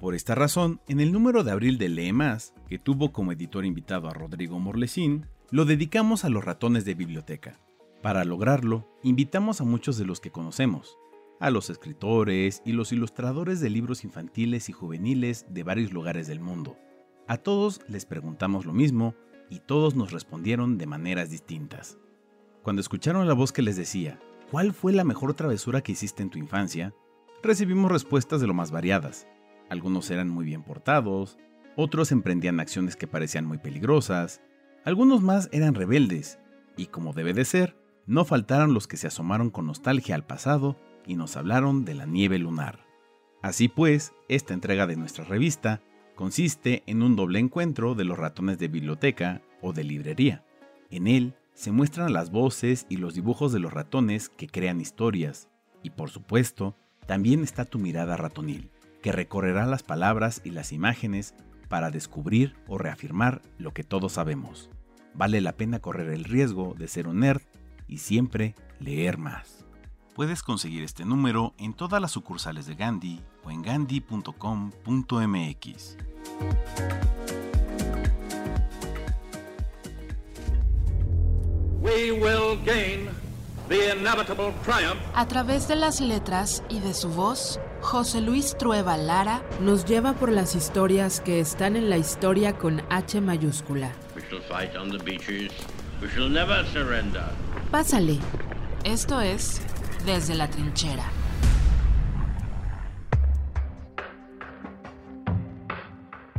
[0.00, 2.14] Por esta razón, en el número de abril de Lee
[2.68, 7.60] que tuvo como editor invitado a Rodrigo Morlesín, lo dedicamos a los ratones de biblioteca.
[8.00, 10.96] Para lograrlo, invitamos a muchos de los que conocemos,
[11.38, 16.40] a los escritores y los ilustradores de libros infantiles y juveniles de varios lugares del
[16.40, 16.78] mundo.
[17.28, 19.14] A todos les preguntamos lo mismo
[19.50, 21.98] y todos nos respondieron de maneras distintas.
[22.62, 24.18] Cuando escucharon la voz que les decía,
[24.50, 26.94] ¿cuál fue la mejor travesura que hiciste en tu infancia?
[27.42, 29.26] Recibimos respuestas de lo más variadas,
[29.70, 31.38] algunos eran muy bien portados,
[31.76, 34.42] otros emprendían acciones que parecían muy peligrosas,
[34.84, 36.38] algunos más eran rebeldes,
[36.76, 40.76] y como debe de ser, no faltaron los que se asomaron con nostalgia al pasado
[41.06, 42.84] y nos hablaron de la nieve lunar.
[43.42, 45.80] Así pues, esta entrega de nuestra revista
[46.16, 50.44] consiste en un doble encuentro de los ratones de biblioteca o de librería.
[50.90, 55.48] En él se muestran las voces y los dibujos de los ratones que crean historias,
[55.82, 58.70] y por supuesto, también está tu mirada ratonil
[59.02, 61.34] que recorrerá las palabras y las imágenes
[61.68, 64.70] para descubrir o reafirmar lo que todos sabemos.
[65.14, 67.42] Vale la pena correr el riesgo de ser un nerd
[67.88, 69.64] y siempre leer más.
[70.14, 75.96] Puedes conseguir este número en todas las sucursales de Gandhi o en gandhi.com.mx.
[81.80, 83.08] We will gain
[83.68, 85.00] the inevitable triumph.
[85.14, 90.12] A través de las letras y de su voz, José Luis Trueba Lara nos lleva
[90.12, 93.90] por las historias que están en la historia con H mayúscula.
[97.70, 98.18] Pásale.
[98.84, 99.60] Esto es
[100.04, 101.04] Desde la Trinchera.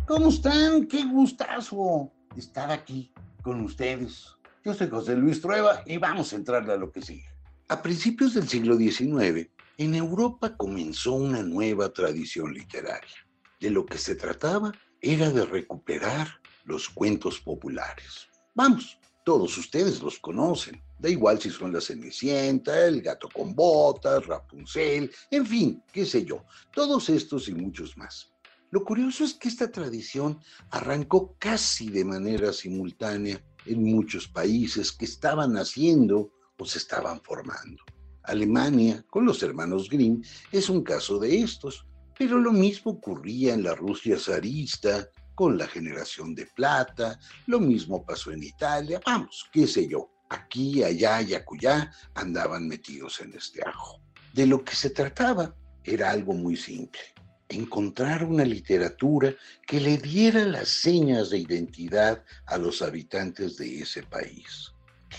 [0.06, 0.88] ¿Cómo están?
[0.88, 4.36] Qué gustazo estar aquí con ustedes.
[4.64, 7.26] Yo soy José Luis Trueba y vamos a entrarle a lo que sigue.
[7.68, 9.50] A principios del siglo XIX,
[9.84, 13.28] en Europa comenzó una nueva tradición literaria.
[13.60, 18.30] De lo que se trataba era de recuperar los cuentos populares.
[18.54, 20.84] Vamos, todos ustedes los conocen.
[21.00, 26.24] Da igual si son la Cenicienta, el gato con botas, Rapunzel, en fin, qué sé
[26.26, 26.46] yo.
[26.72, 28.32] Todos estos y muchos más.
[28.70, 30.40] Lo curioso es que esta tradición
[30.70, 37.84] arrancó casi de manera simultánea en muchos países que estaban naciendo o se estaban formando.
[38.24, 41.86] Alemania, con los hermanos Grimm, es un caso de estos,
[42.18, 48.06] pero lo mismo ocurría en la Rusia zarista, con la generación de plata, lo mismo
[48.06, 53.62] pasó en Italia, vamos, qué sé yo, aquí, allá y acullá andaban metidos en este
[53.68, 54.02] ajo.
[54.34, 57.02] De lo que se trataba era algo muy simple,
[57.50, 59.34] encontrar una literatura
[59.66, 64.72] que le diera las señas de identidad a los habitantes de ese país.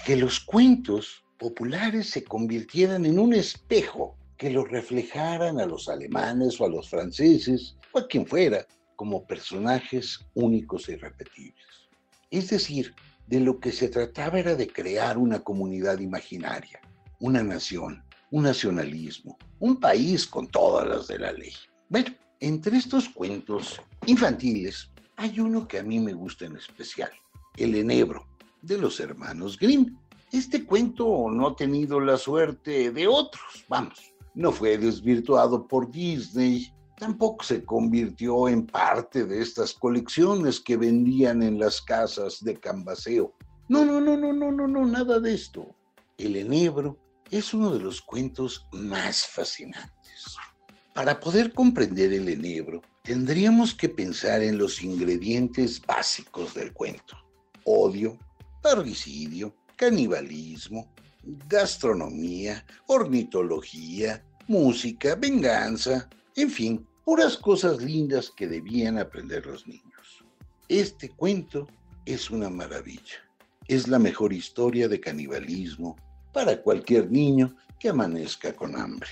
[0.06, 6.60] Que los cuentos populares se convirtieran en un espejo que los reflejaran a los alemanes
[6.60, 11.66] o a los franceses o a quien fuera como personajes únicos e irrepetibles.
[12.30, 12.94] Es decir,
[13.26, 16.80] de lo que se trataba era de crear una comunidad imaginaria,
[17.18, 21.54] una nación, un nacionalismo, un país con todas las de la ley.
[21.88, 27.10] Bueno, Entre estos cuentos infantiles hay uno que a mí me gusta en especial,
[27.56, 28.28] El Enebro,
[28.62, 29.96] de los hermanos Grimm.
[30.32, 36.72] Este cuento no ha tenido la suerte de otros, vamos, no fue desvirtuado por Disney,
[36.96, 43.34] tampoco se convirtió en parte de estas colecciones que vendían en las casas de cambaseo.
[43.68, 45.66] No, no, no, no, no, no, no, nada de esto.
[46.16, 46.96] El enebro
[47.30, 50.36] es uno de los cuentos más fascinantes.
[50.94, 57.18] Para poder comprender el enebro, tendríamos que pensar en los ingredientes básicos del cuento.
[57.64, 58.18] Odio,
[58.62, 60.86] parricidio, canibalismo,
[61.48, 70.24] gastronomía, ornitología, música, venganza, en fin, puras cosas lindas que debían aprender los niños.
[70.68, 71.66] Este cuento
[72.06, 73.28] es una maravilla.
[73.66, 75.96] Es la mejor historia de canibalismo
[76.32, 79.10] para cualquier niño que amanezca con hambre.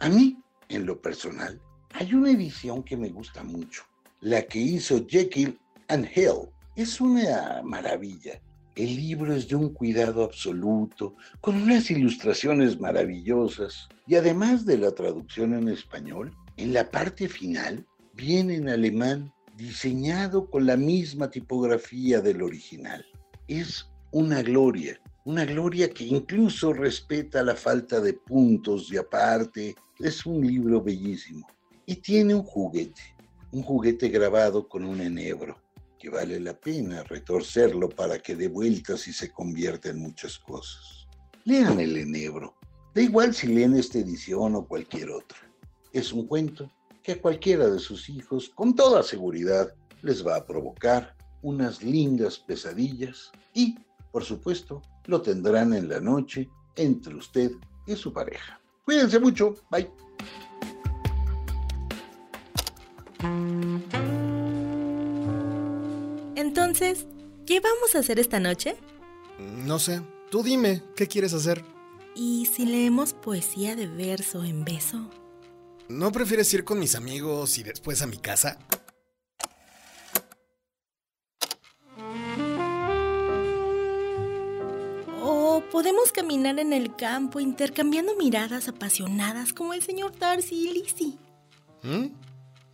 [0.00, 0.36] A mí,
[0.68, 1.60] en lo personal,
[1.92, 3.84] hay una edición que me gusta mucho,
[4.20, 6.50] la que hizo Jekyll and Hill.
[6.74, 8.42] Es una maravilla.
[8.78, 14.92] El libro es de un cuidado absoluto, con unas ilustraciones maravillosas y además de la
[14.92, 22.20] traducción en español, en la parte final viene en alemán diseñado con la misma tipografía
[22.20, 23.04] del original.
[23.48, 30.24] Es una gloria, una gloria que incluso respeta la falta de puntos y aparte es
[30.24, 31.48] un libro bellísimo.
[31.84, 33.02] Y tiene un juguete,
[33.50, 35.56] un juguete grabado con un enebro
[35.98, 41.06] que vale la pena retorcerlo para que dé vueltas y se convierta en muchas cosas.
[41.44, 42.54] Lean el enebro,
[42.94, 45.38] da igual si leen esta edición o cualquier otra.
[45.92, 46.70] Es un cuento
[47.02, 52.38] que a cualquiera de sus hijos, con toda seguridad, les va a provocar unas lindas
[52.38, 53.76] pesadillas y,
[54.12, 57.52] por supuesto, lo tendrán en la noche entre usted
[57.86, 58.60] y su pareja.
[58.84, 59.88] Cuídense mucho, bye.
[66.38, 67.04] Entonces,
[67.48, 68.76] ¿qué vamos a hacer esta noche?
[69.40, 70.02] No sé.
[70.30, 71.64] Tú dime, ¿qué quieres hacer?
[72.14, 75.10] ¿Y si leemos poesía de verso en beso?
[75.88, 78.56] ¿No prefieres ir con mis amigos y después a mi casa?
[85.20, 91.18] O podemos caminar en el campo intercambiando miradas apasionadas como el señor Darcy y Lizzie.
[91.82, 92.12] ¿Mm?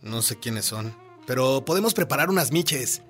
[0.03, 3.01] No sé quiénes son, pero podemos preparar unas miches.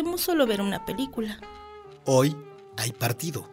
[0.00, 1.38] Podemos solo ver una película.
[2.06, 2.34] Hoy
[2.78, 3.46] hay partido.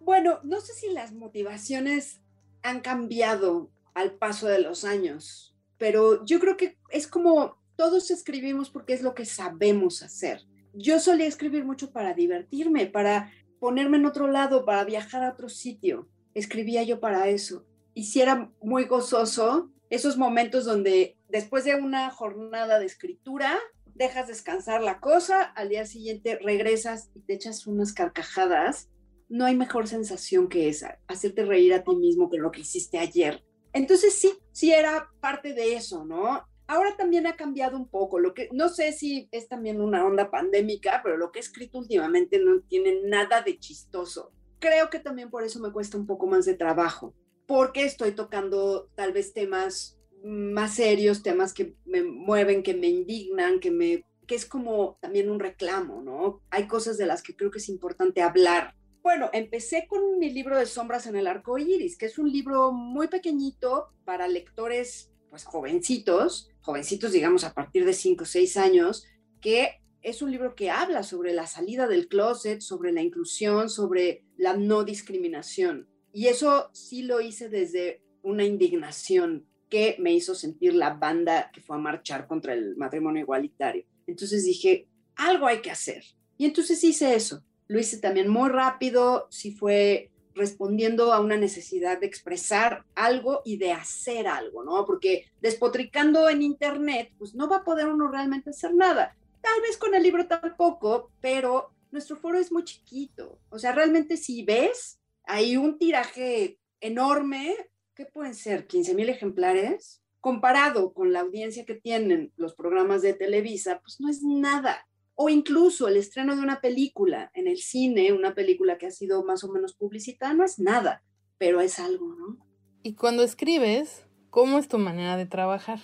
[0.00, 2.22] Bueno, no sé si las motivaciones
[2.62, 8.70] han cambiado al paso de los años, pero yo creo que es como todos escribimos
[8.70, 10.46] porque es lo que sabemos hacer.
[10.72, 15.48] Yo solía escribir mucho para divertirme, para ponerme en otro lado, para viajar a otro
[15.48, 16.08] sitio.
[16.34, 17.64] Escribía yo para eso.
[17.94, 23.58] Y si era muy gozoso esos momentos donde después de una jornada de escritura,
[23.94, 28.88] dejas descansar la cosa, al día siguiente regresas y te echas unas carcajadas.
[29.28, 32.98] No hay mejor sensación que esa, hacerte reír a ti mismo que lo que hiciste
[32.98, 33.44] ayer.
[33.72, 36.44] Entonces sí, sí era parte de eso, ¿no?
[36.70, 40.30] Ahora también ha cambiado un poco, lo que no sé si es también una onda
[40.30, 44.30] pandémica, pero lo que he escrito últimamente no tiene nada de chistoso.
[44.60, 47.12] Creo que también por eso me cuesta un poco más de trabajo,
[47.48, 53.58] porque estoy tocando tal vez temas más serios, temas que me mueven, que me indignan,
[53.58, 56.40] que me que es como también un reclamo, ¿no?
[56.50, 58.76] Hay cosas de las que creo que es importante hablar.
[59.02, 62.70] Bueno, empecé con mi libro de Sombras en el Arco Iris, que es un libro
[62.70, 69.06] muy pequeñito para lectores pues jovencitos, jovencitos digamos a partir de 5 o 6 años,
[69.40, 74.24] que es un libro que habla sobre la salida del closet, sobre la inclusión, sobre
[74.36, 75.88] la no discriminación.
[76.12, 81.60] Y eso sí lo hice desde una indignación que me hizo sentir la banda que
[81.60, 83.84] fue a marchar contra el matrimonio igualitario.
[84.06, 86.04] Entonces dije, algo hay que hacer.
[86.36, 87.44] Y entonces hice eso.
[87.68, 93.56] Lo hice también muy rápido, sí fue respondiendo a una necesidad de expresar algo y
[93.56, 94.84] de hacer algo, ¿no?
[94.84, 99.16] Porque despotricando en internet, pues no va a poder uno realmente hacer nada.
[99.40, 103.38] Tal vez con el libro tampoco, pero nuestro foro es muy chiquito.
[103.48, 107.56] O sea, realmente si ves, hay un tiraje enorme,
[107.94, 108.66] ¿qué pueden ser?
[108.66, 110.02] 15 mil ejemplares.
[110.20, 114.86] Comparado con la audiencia que tienen los programas de Televisa, pues no es nada
[115.22, 119.22] o incluso el estreno de una película en el cine, una película que ha sido
[119.22, 121.04] más o menos publicitada, no es nada,
[121.36, 122.38] pero es algo, ¿no?
[122.82, 125.78] Y cuando escribes, ¿cómo es tu manera de trabajar?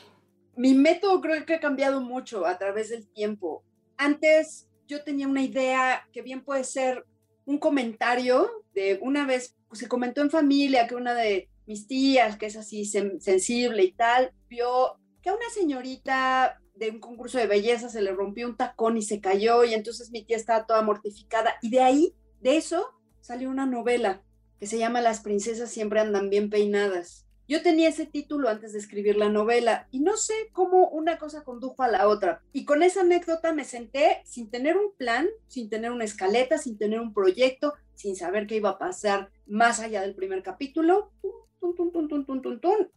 [0.56, 3.62] Mi método creo que ha cambiado mucho a través del tiempo.
[3.98, 7.04] Antes yo tenía una idea que bien puede ser
[7.44, 12.38] un comentario de una vez, pues, se comentó en familia que una de mis tías,
[12.38, 17.46] que es así sensible y tal, vio que a una señorita de un concurso de
[17.46, 20.82] belleza se le rompió un tacón y se cayó y entonces mi tía estaba toda
[20.82, 22.86] mortificada y de ahí, de eso,
[23.20, 24.22] salió una novela
[24.60, 27.26] que se llama Las princesas siempre andan bien peinadas.
[27.48, 31.44] Yo tenía ese título antes de escribir la novela y no sé cómo una cosa
[31.44, 32.42] condujo a la otra.
[32.52, 36.76] Y con esa anécdota me senté sin tener un plan, sin tener una escaleta, sin
[36.76, 41.12] tener un proyecto, sin saber qué iba a pasar más allá del primer capítulo.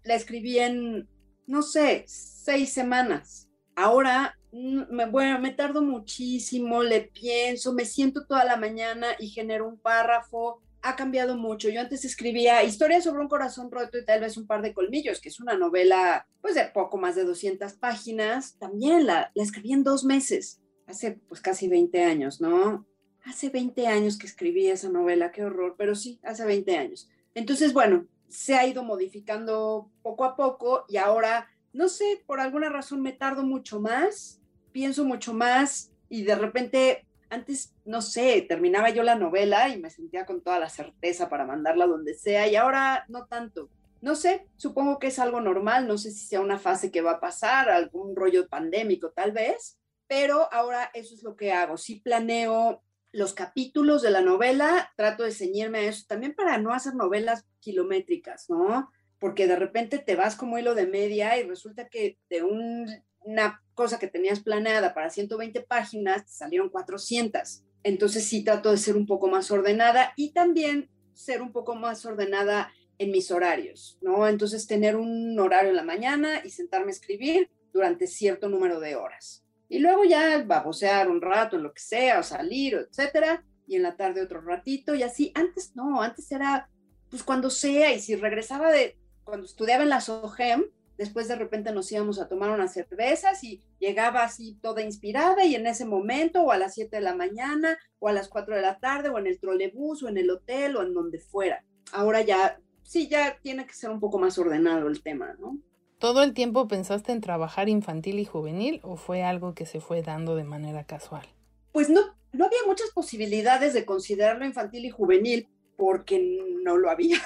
[0.03, 1.07] la escribí en,
[1.45, 3.48] no sé, seis semanas
[3.79, 9.29] Ahora, mm, me, bueno, me tardo muchísimo, le pienso, me siento toda la mañana y
[9.29, 10.61] genero un párrafo.
[10.81, 11.69] Ha cambiado mucho.
[11.69, 15.21] Yo antes escribía Historia sobre un corazón roto y tal vez un par de colmillos,
[15.21, 18.57] que es una novela pues de poco más de 200 páginas.
[18.59, 22.85] También la, la escribí en dos meses, hace pues casi 20 años, ¿no?
[23.23, 27.09] Hace 20 años que escribí esa novela, qué horror, pero sí, hace 20 años.
[27.33, 32.69] Entonces, bueno, se ha ido modificando poco a poco y ahora no sé, por alguna
[32.69, 34.41] razón me tardo mucho más,
[34.71, 39.89] pienso mucho más y de repente, antes, no sé, terminaba yo la novela y me
[39.89, 43.69] sentía con toda la certeza para mandarla donde sea y ahora no tanto.
[44.01, 47.11] No sé, supongo que es algo normal, no sé si sea una fase que va
[47.11, 51.77] a pasar, algún rollo pandémico tal vez, pero ahora eso es lo que hago.
[51.77, 56.73] Sí planeo los capítulos de la novela, trato de ceñirme a eso también para no
[56.73, 58.89] hacer novelas kilométricas, ¿no?
[59.19, 63.99] Porque de repente te vas como hilo de media y resulta que de una cosa
[63.99, 67.63] que tenías planeada para 120 páginas te salieron 400.
[67.83, 72.05] Entonces sí trato de ser un poco más ordenada y también ser un poco más
[72.05, 74.27] ordenada en mis horarios, ¿no?
[74.27, 78.95] Entonces tener un horario en la mañana y sentarme a escribir durante cierto número de
[78.95, 79.45] horas.
[79.69, 83.95] Y luego ya babosear un rato lo que sea, o salir, etcétera, y en la
[83.95, 85.31] tarde otro ratito y así.
[85.35, 86.69] Antes no, antes era
[87.09, 88.97] pues cuando sea y si regresaba de,
[89.29, 90.65] cuando estudiaba en la SOGEM,
[90.97, 95.55] después de repente nos íbamos a tomar unas cervezas y llegaba así toda inspirada y
[95.55, 98.61] en ese momento o a las 7 de la mañana o a las 4 de
[98.61, 101.63] la tarde o en el trolebús o en el hotel o en donde fuera.
[101.93, 105.57] Ahora ya, sí, ya tiene que ser un poco más ordenado el tema, ¿no?
[105.99, 110.01] ¿Todo el tiempo pensaste en trabajar infantil y juvenil o fue algo que se fue
[110.01, 111.27] dando de manera casual?
[111.71, 112.01] Pues no,
[112.33, 117.17] no había muchas posibilidades de considerarlo infantil y juvenil porque no lo había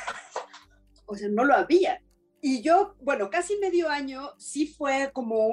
[1.05, 2.01] o sea, no lo había.
[2.41, 5.47] Y yo, bueno, casi medio año sí fue como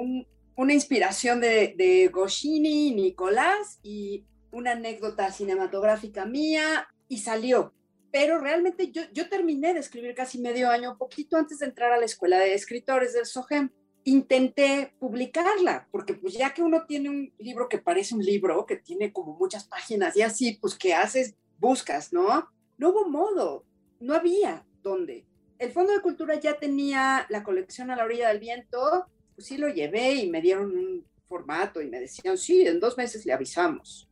[0.55, 7.73] una inspiración de, de Goscini, Nicolás y una anécdota cinematográfica mía y salió.
[8.11, 11.97] Pero realmente yo, yo terminé de escribir casi medio año, poquito antes de entrar a
[11.97, 13.69] la escuela de escritores del SOGEM.
[14.03, 18.75] Intenté publicarla, porque pues ya que uno tiene un libro que parece un libro, que
[18.75, 22.49] tiene como muchas páginas y así, pues que haces, buscas, ¿no?
[22.77, 23.63] No hubo modo,
[23.99, 25.25] no había dónde
[25.61, 29.05] el Fondo de Cultura ya tenía la colección a la orilla del viento,
[29.35, 32.97] pues sí lo llevé y me dieron un formato y me decían, sí, en dos
[32.97, 34.09] meses le avisamos.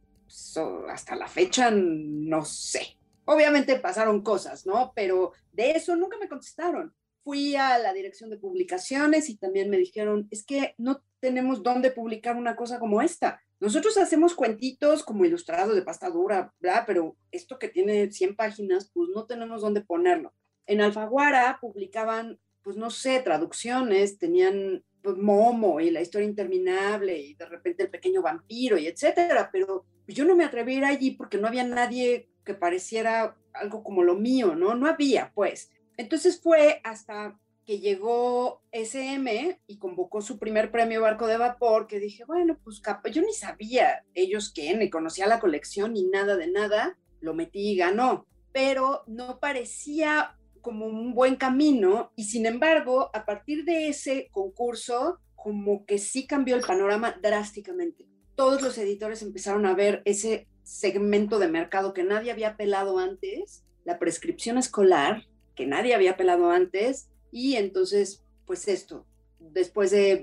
[0.87, 2.99] hasta la fecha, no sé.
[3.25, 4.93] Obviamente pasaron cosas, ¿no?
[4.95, 6.93] Pero de eso nunca me contestaron.
[7.23, 11.89] Fui a la dirección de publicaciones y también me dijeron, es que no tenemos dónde
[11.89, 13.41] publicar una cosa como esta.
[13.59, 16.83] Nosotros hacemos cuentitos como ilustrados de pasta dura, ¿verdad?
[16.85, 20.31] Pero esto que tiene 100 páginas, pues no tenemos dónde ponerlo.
[20.69, 27.33] En Alfaguara publicaban, pues no sé, traducciones, tenían pues, Momo y la historia interminable y
[27.33, 31.11] de repente el pequeño vampiro y etcétera, pero yo no me atreví a ir allí
[31.11, 34.75] porque no había nadie que pareciera algo como lo mío, ¿no?
[34.75, 35.71] No había, pues.
[35.97, 41.99] Entonces fue hasta que llegó SM y convocó su primer premio Barco de Vapor, que
[41.99, 42.79] dije, bueno, pues
[43.11, 47.71] yo ni sabía ellos qué, ni conocía la colección ni nada de nada, lo metí
[47.71, 53.89] y ganó, pero no parecía como un buen camino y sin embargo, a partir de
[53.89, 58.05] ese concurso, como que sí cambió el panorama drásticamente.
[58.35, 63.63] Todos los editores empezaron a ver ese segmento de mercado que nadie había pelado antes
[63.85, 65.23] la prescripción escolar,
[65.55, 69.05] que nadie había pelado antes, y entonces, pues esto,
[69.39, 70.15] después de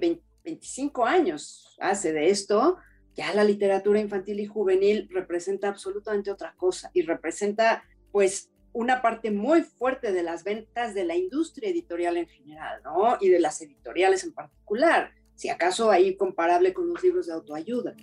[0.44, 2.78] 25 años hace de esto,
[3.14, 7.82] ya la literatura infantil y juvenil representa absolutamente otra cosa y representa
[8.12, 13.16] pues una parte muy fuerte de las ventas de la industria editorial en general, ¿no?
[13.22, 17.94] Y de las editoriales en particular, si acaso ahí comparable con los libros de autoayuda.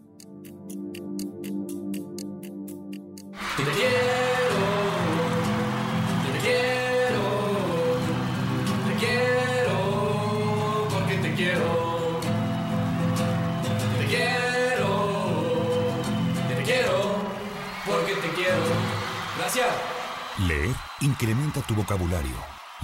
[21.13, 22.35] Incrementa tu vocabulario.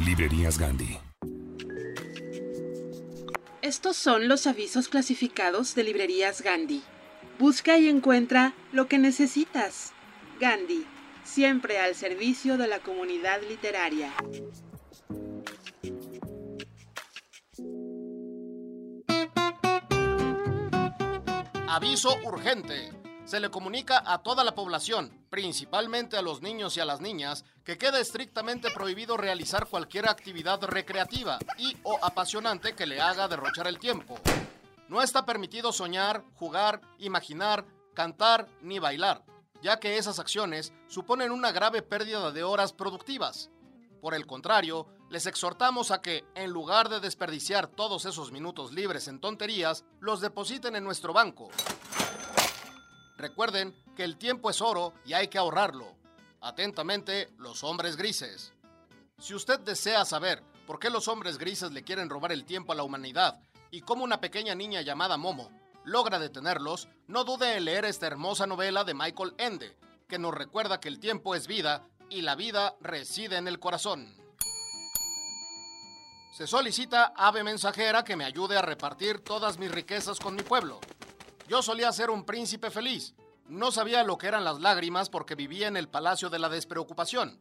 [0.05, 0.99] Librerías Gandhi.
[3.63, 6.83] Estos son los avisos clasificados de Librerías Gandhi.
[7.39, 9.93] Busca y encuentra lo que necesitas.
[10.39, 10.85] Gandhi,
[11.23, 14.13] siempre al servicio de la comunidad literaria.
[21.67, 22.98] Aviso urgente.
[23.29, 27.45] Se le comunica a toda la población, principalmente a los niños y a las niñas,
[27.63, 33.67] que queda estrictamente prohibido realizar cualquier actividad recreativa y o apasionante que le haga derrochar
[33.67, 34.17] el tiempo.
[34.87, 39.23] No está permitido soñar, jugar, imaginar, cantar ni bailar,
[39.61, 43.51] ya que esas acciones suponen una grave pérdida de horas productivas.
[44.01, 49.07] Por el contrario, les exhortamos a que, en lugar de desperdiciar todos esos minutos libres
[49.07, 51.51] en tonterías, los depositen en nuestro banco.
[53.19, 55.93] Recuerden que el tiempo es oro y hay que ahorrarlo.
[56.39, 58.53] Atentamente, los hombres grises.
[59.19, 62.75] Si usted desea saber por qué los hombres grises le quieren robar el tiempo a
[62.75, 63.37] la humanidad
[63.71, 65.51] y cómo una pequeña niña llamada Momo
[65.83, 69.75] logra detenerlos, no dude en leer esta hermosa novela de Michael Ende,
[70.07, 74.15] que nos recuerda que el tiempo es vida y la vida reside en el corazón.
[76.31, 80.79] Se solicita ave mensajera que me ayude a repartir todas mis riquezas con mi pueblo.
[81.49, 83.15] Yo solía ser un príncipe feliz.
[83.47, 87.39] No sabía lo que eran las lágrimas porque vivía en el palacio de la despreocupación,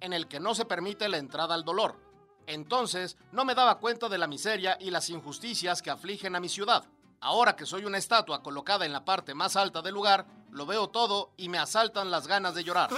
[0.00, 2.00] en el que no se permite la entrada al dolor.
[2.46, 6.48] Entonces no me daba cuenta de la miseria y las injusticias que afligen a mi
[6.48, 6.86] ciudad.
[7.20, 10.88] Ahora que soy una estatua colocada en la parte más alta del lugar, lo veo
[10.88, 12.88] todo y me asaltan las ganas de llorar.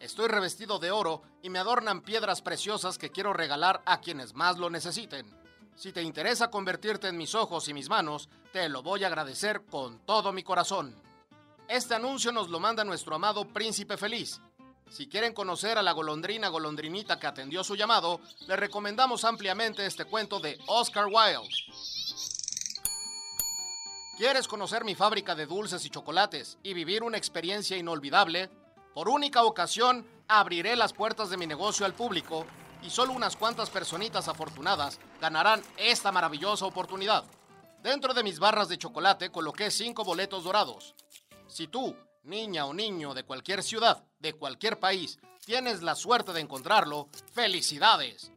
[0.00, 4.58] Estoy revestido de oro y me adornan piedras preciosas que quiero regalar a quienes más
[4.58, 5.24] lo necesiten.
[5.76, 9.62] Si te interesa convertirte en mis ojos y mis manos, te lo voy a agradecer
[9.64, 10.94] con todo mi corazón.
[11.68, 14.40] Este anuncio nos lo manda nuestro amado Príncipe Feliz.
[14.90, 20.04] Si quieren conocer a la golondrina golondrinita que atendió su llamado, les recomendamos ampliamente este
[20.04, 21.48] cuento de Oscar Wilde.
[24.18, 28.50] ¿Quieres conocer mi fábrica de dulces y chocolates y vivir una experiencia inolvidable?
[28.92, 32.46] Por única ocasión, abriré las puertas de mi negocio al público
[32.82, 37.24] y solo unas cuantas personitas afortunadas ganarán esta maravillosa oportunidad.
[37.82, 40.94] Dentro de mis barras de chocolate coloqué cinco boletos dorados.
[41.48, 46.40] Si tú, niña o niño de cualquier ciudad, de cualquier país, tienes la suerte de
[46.40, 48.30] encontrarlo, felicidades.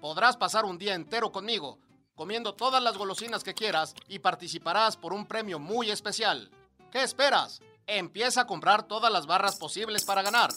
[0.00, 1.78] Podrás pasar un día entero conmigo,
[2.14, 6.50] comiendo todas las golosinas que quieras y participarás por un premio muy especial.
[6.90, 7.60] ¿Qué esperas?
[7.86, 10.50] Empieza a comprar todas las barras posibles para ganar.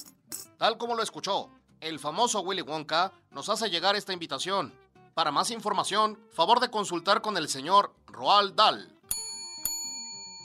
[0.57, 1.49] Tal como lo escuchó,
[1.81, 4.73] el famoso Willy Wonka nos hace llegar esta invitación.
[5.13, 8.91] Para más información, favor de consultar con el señor Roald Dahl.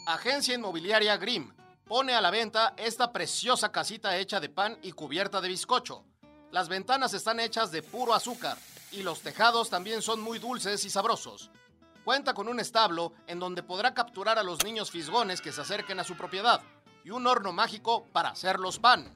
[0.07, 1.53] Agencia Inmobiliaria Grimm
[1.87, 6.05] pone a la venta esta preciosa casita hecha de pan y cubierta de bizcocho.
[6.51, 8.57] Las ventanas están hechas de puro azúcar
[8.93, 11.51] y los tejados también son muy dulces y sabrosos.
[12.05, 16.01] Cuenta con un establo en donde podrá capturar a los niños fisgones que se acerquen
[16.01, 16.61] a su propiedad
[17.05, 19.13] y un horno mágico para hacerlos pan.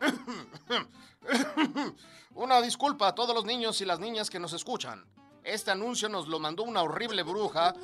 [2.34, 5.04] Una disculpa a todos los niños y las niñas que nos escuchan.
[5.42, 7.74] Este anuncio nos lo mandó una horrible bruja,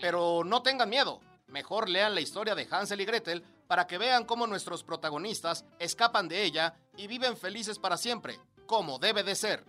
[0.00, 1.20] pero no tengan miedo.
[1.48, 6.28] Mejor lean la historia de Hansel y Gretel para que vean cómo nuestros protagonistas escapan
[6.28, 9.64] de ella y viven felices para siempre, como debe de ser.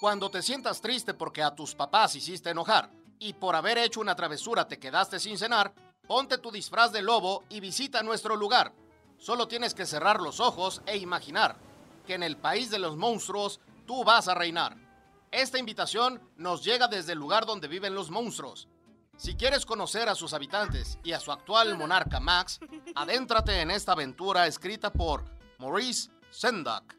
[0.00, 4.14] Cuando te sientas triste porque a tus papás hiciste enojar y por haber hecho una
[4.14, 5.74] travesura te quedaste sin cenar,
[6.06, 8.72] ponte tu disfraz de lobo y visita nuestro lugar.
[9.24, 11.56] Solo tienes que cerrar los ojos e imaginar
[12.06, 14.76] que en el país de los monstruos tú vas a reinar.
[15.30, 18.68] Esta invitación nos llega desde el lugar donde viven los monstruos.
[19.16, 22.60] Si quieres conocer a sus habitantes y a su actual monarca Max,
[22.94, 25.24] adéntrate en esta aventura escrita por
[25.56, 26.94] Maurice Sendak.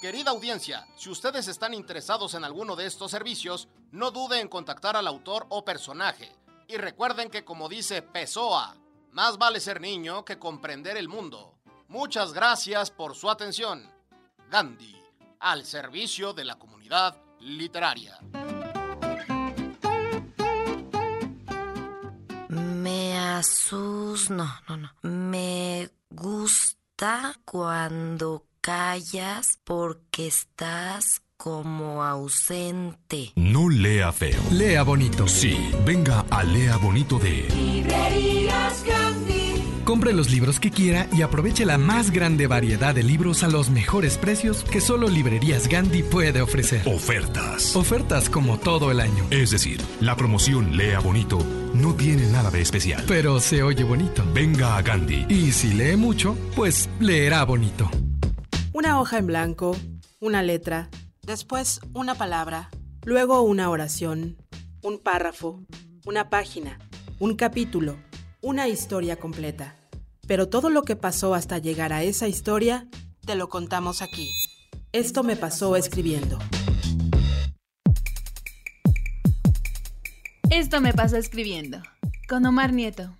[0.00, 4.96] Querida audiencia, si ustedes están interesados en alguno de estos servicios, no dude en contactar
[4.96, 6.34] al autor o personaje.
[6.66, 8.74] Y recuerden que como dice Pessoa,
[9.14, 11.56] más vale ser niño que comprender el mundo.
[11.86, 13.88] Muchas gracias por su atención.
[14.50, 15.00] Gandhi,
[15.38, 18.18] al servicio de la comunidad literaria.
[22.48, 24.30] Me asus...
[24.30, 24.90] No, no, no.
[25.02, 33.32] Me gusta cuando callas porque estás como ausente.
[33.36, 34.40] No lea feo.
[34.50, 35.28] Lea bonito.
[35.28, 39.62] Sí, venga a Lea Bonito de Librerías Gandhi.
[39.84, 43.68] Compre los libros que quiera y aproveche la más grande variedad de libros a los
[43.68, 46.80] mejores precios que solo Librerías Gandhi puede ofrecer.
[46.88, 47.76] Ofertas.
[47.76, 49.26] Ofertas como todo el año.
[49.28, 53.04] Es decir, la promoción Lea Bonito no tiene nada de especial.
[53.06, 54.24] Pero se oye bonito.
[54.32, 55.26] Venga a Gandhi.
[55.28, 57.90] Y si lee mucho, pues leerá bonito.
[58.72, 59.76] Una hoja en blanco,
[60.20, 60.88] una letra,
[61.26, 62.70] Después, una palabra.
[63.06, 64.36] luego una oración,
[64.82, 65.64] un párrafo,
[66.04, 66.78] una página,
[67.18, 67.96] un capítulo,
[68.42, 69.74] una historia completa.
[70.26, 72.88] Pero todo lo que pasó hasta llegar a esa historia,
[73.24, 74.30] Te lo contamos aquí.
[74.92, 76.38] esto me pasó escribiendo.
[80.50, 81.82] Esto me pasó escribiendo.
[82.28, 83.16] Con Omar Nieto.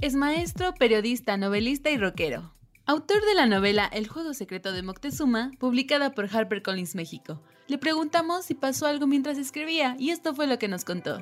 [0.00, 2.54] Es maestro, periodista, novelista y rockero.
[2.86, 7.42] Autor de la novela El juego secreto de Moctezuma, publicada por HarperCollins México.
[7.68, 11.18] Le preguntamos si pasó algo mientras escribía y esto fue lo que nos contó.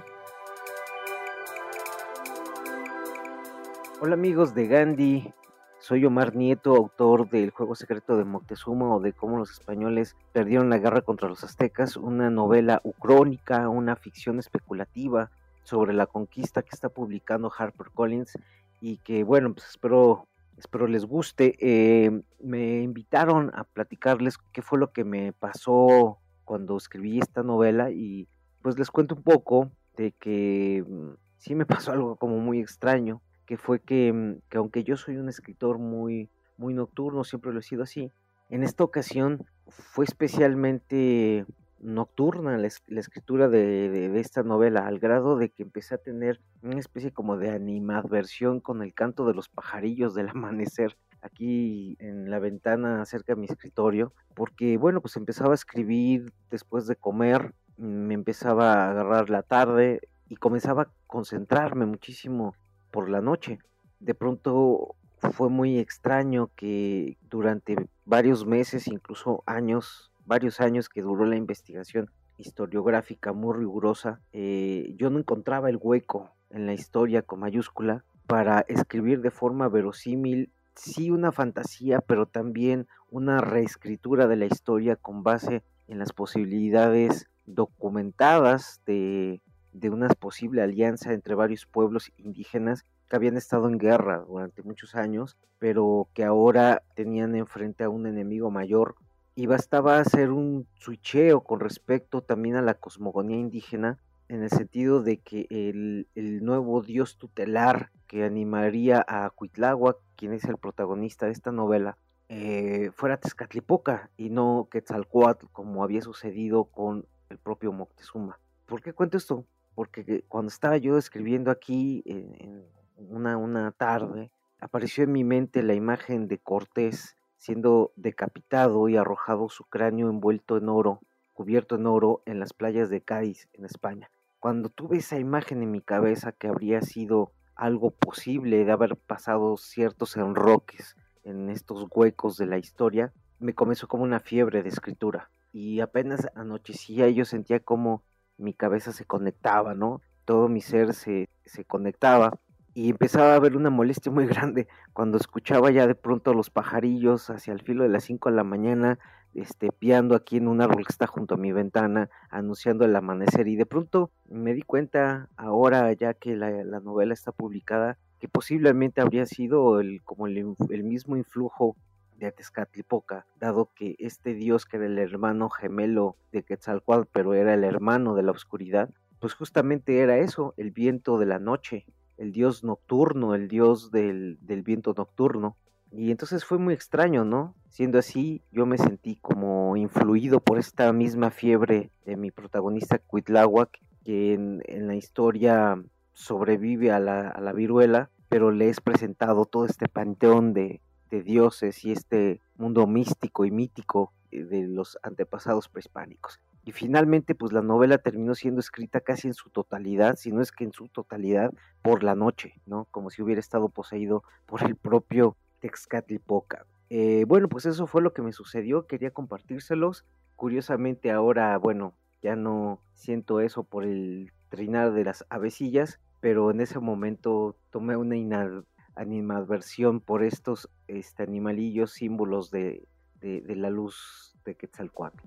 [4.00, 5.34] Hola amigos de Gandhi,
[5.80, 10.70] soy Omar Nieto, autor del Juego Secreto de Moctezuma o de cómo los españoles perdieron
[10.70, 15.32] la guerra contra los aztecas, una novela ucrónica, una ficción especulativa
[15.64, 18.38] sobre la conquista que está publicando HarperCollins
[18.80, 21.56] y que bueno, pues espero, espero les guste.
[21.58, 27.90] Eh, me invitaron a platicarles qué fue lo que me pasó cuando escribí esta novela
[27.90, 28.28] y
[28.62, 33.20] pues les cuento un poco de que mm, sí me pasó algo como muy extraño
[33.46, 37.60] que fue que, mm, que aunque yo soy un escritor muy, muy nocturno, siempre lo
[37.60, 38.10] he sido así,
[38.48, 41.44] en esta ocasión fue especialmente
[41.80, 45.94] nocturna la, es- la escritura de, de- de esta novela, al grado de que empecé
[45.94, 50.96] a tener una especie como de animadversión con el canto de los pajarillos del amanecer
[51.22, 56.86] aquí en la ventana cerca de mi escritorio, porque bueno, pues empezaba a escribir después
[56.86, 62.54] de comer, me empezaba a agarrar la tarde y comenzaba a concentrarme muchísimo
[62.90, 63.58] por la noche.
[64.00, 64.96] De pronto
[65.32, 72.10] fue muy extraño que durante varios meses, incluso años, varios años que duró la investigación
[72.38, 78.60] historiográfica muy rigurosa, eh, yo no encontraba el hueco en la historia con mayúscula para
[78.68, 85.22] escribir de forma verosímil, sí una fantasía, pero también una reescritura de la historia con
[85.22, 89.40] base en las posibilidades documentadas de,
[89.72, 94.94] de una posible alianza entre varios pueblos indígenas que habían estado en guerra durante muchos
[94.94, 98.96] años, pero que ahora tenían enfrente a un enemigo mayor.
[99.34, 103.98] Y bastaba hacer un switcheo con respecto también a la cosmogonía indígena
[104.28, 110.32] en el sentido de que el, el nuevo dios tutelar que animaría a Cuitláhuac, quien
[110.32, 111.98] es el protagonista de esta novela,
[112.28, 118.40] eh, fuera Tezcatlipoca y no Quetzalcoatl como había sucedido con el propio Moctezuma.
[118.66, 119.44] ¿Por qué cuento esto?
[119.74, 122.64] Porque cuando estaba yo escribiendo aquí en
[122.96, 129.48] una, una tarde, apareció en mi mente la imagen de Cortés siendo decapitado y arrojado
[129.48, 131.00] su cráneo envuelto en oro,
[131.32, 134.10] cubierto en oro en las playas de Cádiz, en España.
[134.40, 139.56] Cuando tuve esa imagen en mi cabeza que habría sido algo posible de haber pasado
[139.56, 140.94] ciertos enroques
[141.24, 145.30] en estos huecos de la historia, me comenzó como una fiebre de escritura.
[145.52, 148.04] Y apenas anochecía yo sentía como
[148.36, 150.02] mi cabeza se conectaba, ¿no?
[150.24, 152.38] Todo mi ser se, se conectaba
[152.76, 156.50] y empezaba a haber una molestia muy grande cuando escuchaba ya de pronto a los
[156.50, 158.98] pajarillos hacia el filo de las 5 de la mañana,
[159.32, 163.48] este, piando aquí en un árbol que está junto a mi ventana, anunciando el amanecer.
[163.48, 168.28] Y de pronto me di cuenta, ahora ya que la, la novela está publicada, que
[168.28, 171.76] posiblemente habría sido el, como el, el mismo influjo
[172.18, 177.54] de Tezcatlipoca, dado que este dios que era el hermano gemelo de Quetzalcoatl, pero era
[177.54, 181.86] el hermano de la oscuridad, pues justamente era eso, el viento de la noche,
[182.18, 185.56] el dios nocturno, el dios del, del viento nocturno.
[185.92, 187.54] Y entonces fue muy extraño, ¿no?
[187.70, 193.78] Siendo así, yo me sentí como influido por esta misma fiebre de mi protagonista Cuitláhuac,
[194.04, 195.80] que en, en la historia
[196.12, 201.22] sobrevive a la, a la viruela, pero le es presentado todo este panteón de, de
[201.22, 206.40] dioses y este mundo místico y mítico eh, de los antepasados prehispánicos.
[206.66, 210.50] Y finalmente, pues la novela terminó siendo escrita casi en su totalidad, si no es
[210.50, 212.88] que en su totalidad, por la noche, ¿no?
[212.90, 216.66] Como si hubiera estado poseído por el propio Texcatlipoca.
[216.90, 220.04] Eh, bueno, pues eso fue lo que me sucedió, quería compartírselos.
[220.34, 226.60] Curiosamente ahora, bueno, ya no siento eso por el trinar de las avecillas, pero en
[226.60, 228.64] ese momento tomé una
[228.96, 232.88] animadversión por estos este, animalillos símbolos de,
[233.20, 235.22] de, la luz de Quetzalcoatl.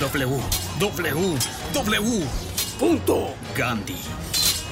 [0.00, 0.40] W,
[0.78, 1.38] W,
[1.74, 2.26] W,
[2.78, 3.96] punto, Gandhi,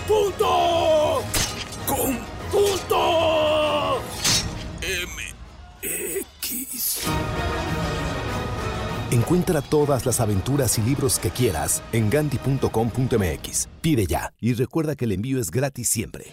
[0.07, 1.23] punto,
[1.87, 2.19] con,
[2.53, 4.01] punto,
[4.83, 5.23] M,
[5.83, 7.07] X.
[9.11, 13.69] Encuentra todas las aventuras y libros que quieras en gandhi.com.mx.
[13.81, 16.33] Pide ya y recuerda que el envío es gratis siempre.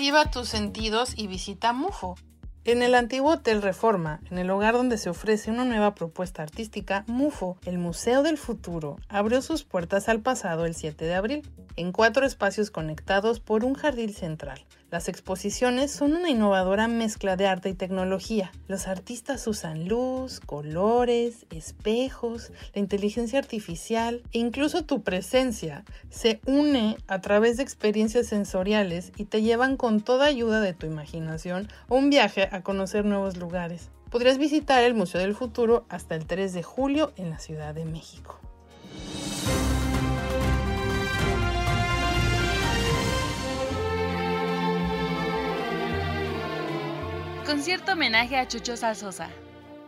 [0.00, 2.14] Activa tus sentidos y visita MUFO.
[2.64, 7.04] En el antiguo Hotel Reforma, en el lugar donde se ofrece una nueva propuesta artística,
[7.06, 11.42] MUFO, el Museo del Futuro, abrió sus puertas al pasado el 7 de abril,
[11.76, 14.64] en cuatro espacios conectados por un jardín central.
[14.90, 18.50] Las exposiciones son una innovadora mezcla de arte y tecnología.
[18.66, 26.96] Los artistas usan luz, colores, espejos, la inteligencia artificial e incluso tu presencia se une
[27.06, 31.94] a través de experiencias sensoriales y te llevan con toda ayuda de tu imaginación a
[31.94, 33.90] un viaje a conocer nuevos lugares.
[34.10, 37.84] Podrías visitar el Museo del Futuro hasta el 3 de julio en la Ciudad de
[37.84, 38.40] México.
[47.50, 49.28] Concierto homenaje a Chucho Sosa.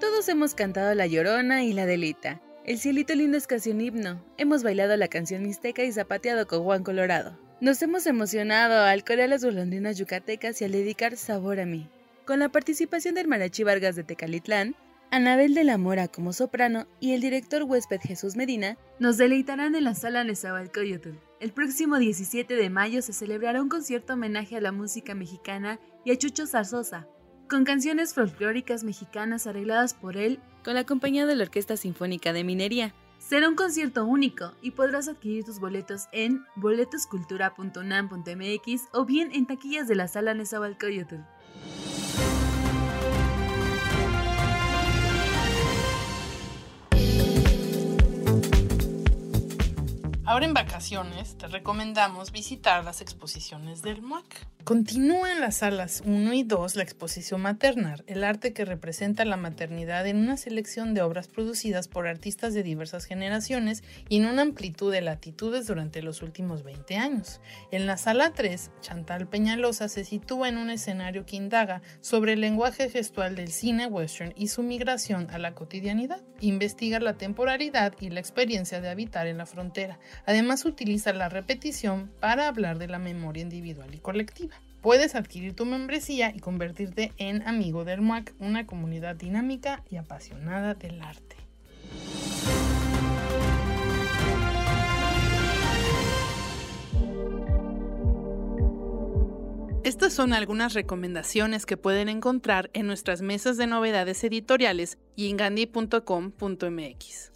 [0.01, 2.41] Todos hemos cantado La Llorona y La Delita.
[2.65, 4.21] El cielito lindo es casi un himno.
[4.37, 7.39] Hemos bailado la canción mixteca y zapateado con Juan Colorado.
[7.61, 11.89] Nos hemos emocionado al corear las golondrinas yucatecas y al dedicar Sabor a mí.
[12.27, 14.75] Con la participación del Marachi Vargas de Tecalitlán,
[15.13, 19.85] Anabel de la Mora como soprano y el director huésped Jesús Medina nos deleitarán en
[19.85, 21.11] la sala Nezahualcóyotl.
[21.39, 26.11] El próximo 17 de mayo se celebrará un concierto homenaje a la música mexicana y
[26.11, 27.07] a Chucho Zarzosa,
[27.53, 32.45] con canciones folclóricas mexicanas arregladas por él con la compañía de la Orquesta Sinfónica de
[32.45, 32.95] Minería.
[33.19, 39.87] Será un concierto único y podrás adquirir tus boletos en boletoscultura.unam.mx o bien en taquillas
[39.87, 41.17] de la sala Nezahualcóyotl.
[50.25, 54.47] Ahora en vacaciones te recomendamos visitar las exposiciones del MUAC.
[54.65, 59.37] Continúa en las salas 1 y 2 la exposición Maternar, el arte que representa la
[59.37, 64.43] maternidad en una selección de obras producidas por artistas de diversas generaciones y en una
[64.43, 67.41] amplitud de latitudes durante los últimos 20 años.
[67.73, 72.41] En la sala 3, Chantal Peñalosa se sitúa en un escenario que indaga sobre el
[72.41, 76.23] lenguaje gestual del cine western y su migración a la cotidianidad.
[76.39, 79.99] Investiga la temporalidad y la experiencia de habitar en la frontera.
[80.25, 84.52] Además utiliza la repetición para hablar de la memoria individual y colectiva.
[84.83, 90.75] Puedes adquirir tu membresía y convertirte en amigo del MUAC, una comunidad dinámica y apasionada
[90.75, 91.37] del arte.
[99.85, 105.37] Estas son algunas recomendaciones que pueden encontrar en nuestras mesas de novedades editoriales y en
[105.37, 107.33] gandhi.com.mx.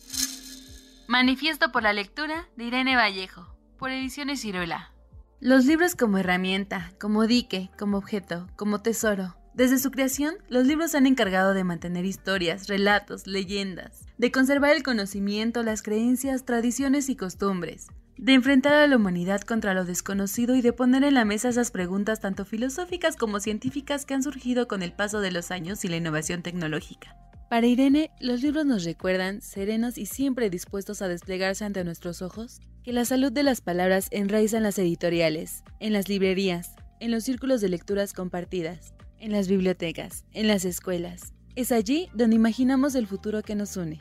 [1.06, 4.95] Manifiesto por la lectura de Irene Vallejo, por Ediciones Ciruela.
[5.40, 9.36] Los libros como herramienta, como dique, como objeto, como tesoro.
[9.52, 14.82] Desde su creación, los libros han encargado de mantener historias, relatos, leyendas, de conservar el
[14.82, 20.62] conocimiento, las creencias, tradiciones y costumbres, de enfrentar a la humanidad contra lo desconocido y
[20.62, 24.82] de poner en la mesa esas preguntas tanto filosóficas como científicas que han surgido con
[24.82, 27.14] el paso de los años y la innovación tecnológica.
[27.48, 32.60] Para Irene, los libros nos recuerdan, serenos y siempre dispuestos a desplegarse ante nuestros ojos,
[32.82, 37.22] que la salud de las palabras enraiza en las editoriales, en las librerías, en los
[37.22, 41.34] círculos de lecturas compartidas, en las bibliotecas, en las escuelas.
[41.54, 44.00] Es allí donde imaginamos el futuro que nos une.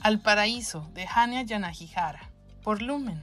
[0.00, 2.32] Al paraíso de Hania Yanagihara,
[2.64, 3.22] por Lumen.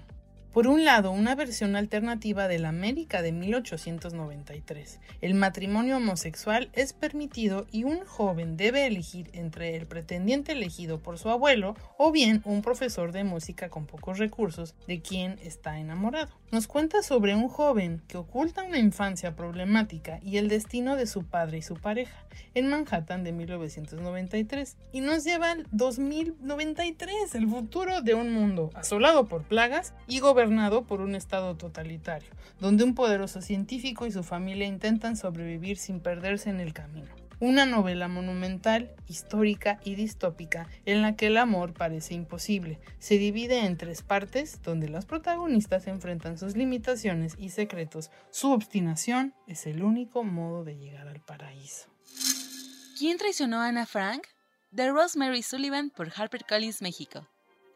[0.53, 4.99] Por un lado, una versión alternativa de la América de 1893.
[5.21, 11.17] El matrimonio homosexual es permitido y un joven debe elegir entre el pretendiente elegido por
[11.17, 16.40] su abuelo o bien un profesor de música con pocos recursos de quien está enamorado.
[16.51, 21.23] Nos cuenta sobre un joven que oculta una infancia problemática y el destino de su
[21.23, 22.25] padre y su pareja
[22.55, 29.29] en Manhattan de 1993 y nos lleva al 2093, el futuro de un mundo asolado
[29.29, 32.29] por plagas y gobernado por un estado totalitario,
[32.59, 37.65] donde un poderoso científico y su familia intentan sobrevivir sin perderse en el camino una
[37.65, 42.79] novela monumental, histórica y distópica en la que el amor parece imposible.
[42.99, 48.11] Se divide en tres partes donde los protagonistas enfrentan sus limitaciones y secretos.
[48.29, 51.89] Su obstinación es el único modo de llegar al paraíso.
[52.97, 54.27] ¿Quién traicionó a Anna Frank?
[54.69, 57.27] De Rosemary Sullivan por HarperCollins México.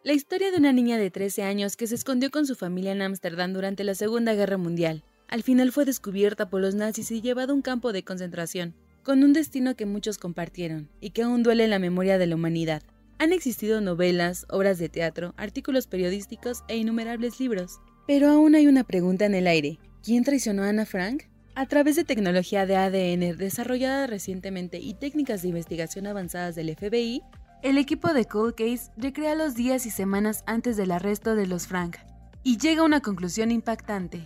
[0.03, 3.01] La historia de una niña de 13 años que se escondió con su familia en
[3.01, 5.03] Ámsterdam durante la Segunda Guerra Mundial.
[5.28, 8.76] Al final fue descubierta por los nazis y llevada a un campo de concentración
[9.06, 12.36] con un destino que muchos compartieron y que aún duele en la memoria de la
[12.36, 12.82] humanidad.
[13.20, 17.80] Han existido novelas, obras de teatro, artículos periodísticos e innumerables libros.
[18.08, 19.78] Pero aún hay una pregunta en el aire.
[20.03, 21.26] ¿Quién traicionó a Ana Frank?
[21.53, 27.22] A través de tecnología de ADN desarrollada recientemente y técnicas de investigación avanzadas del FBI,
[27.62, 31.68] el equipo de Cold Case recrea los días y semanas antes del arresto de los
[31.68, 31.97] Frank
[32.43, 34.24] y llega a una conclusión impactante.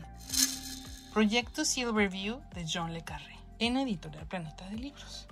[1.13, 5.27] Proyecto Silverview de John Le Carré en Editorial Planeta de Libros.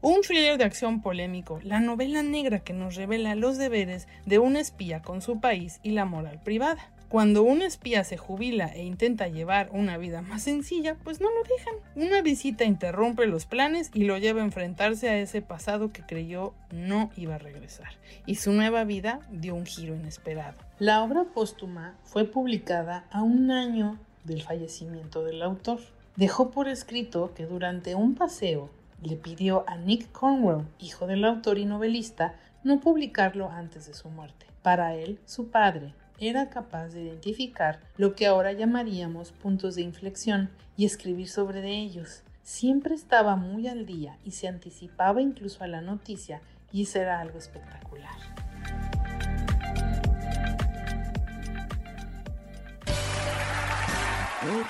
[0.00, 4.56] Un thriller de acción polémico, la novela negra que nos revela los deberes de un
[4.56, 6.92] espía con su país y la moral privada.
[7.08, 11.42] Cuando un espía se jubila e intenta llevar una vida más sencilla, pues no lo
[11.42, 11.74] dejan.
[11.96, 16.52] Una visita interrumpe los planes y lo lleva a enfrentarse a ese pasado que creyó
[16.70, 17.88] no iba a regresar.
[18.26, 20.58] Y su nueva vida dio un giro inesperado.
[20.78, 25.80] La obra póstuma fue publicada a un año del fallecimiento del autor
[26.18, 28.70] dejó por escrito que durante un paseo
[29.04, 34.10] le pidió a Nick Cornwell, hijo del autor y novelista, no publicarlo antes de su
[34.10, 34.46] muerte.
[34.62, 40.50] Para él, su padre era capaz de identificar lo que ahora llamaríamos puntos de inflexión
[40.76, 42.24] y escribir sobre ellos.
[42.42, 46.40] Siempre estaba muy al día y se anticipaba incluso a la noticia
[46.72, 48.97] y eso era algo espectacular.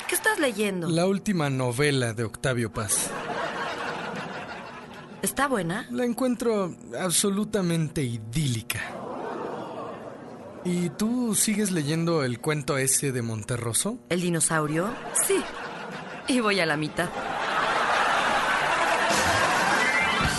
[0.09, 0.89] ¿Qué estás leyendo?
[0.89, 3.11] La última novela de Octavio Paz.
[5.21, 5.87] ¿Está buena?
[5.91, 8.81] La encuentro absolutamente idílica.
[10.65, 13.99] ¿Y tú sigues leyendo el cuento ese de Monterroso?
[14.09, 14.91] ¿El dinosaurio?
[15.27, 15.37] Sí.
[16.29, 17.09] Y voy a la mitad.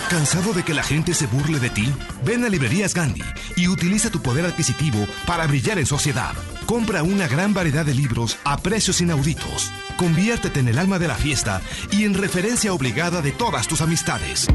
[0.08, 1.88] ¿Cansado de que la gente se burle de ti?
[2.24, 3.22] Ven a Librerías Gandhi
[3.56, 6.32] y utiliza tu poder adquisitivo para brillar en sociedad.
[6.70, 9.72] Compra una gran variedad de libros a precios inauditos.
[9.96, 11.60] Conviértete en el alma de la fiesta
[11.90, 14.46] y en referencia obligada de todas tus amistades.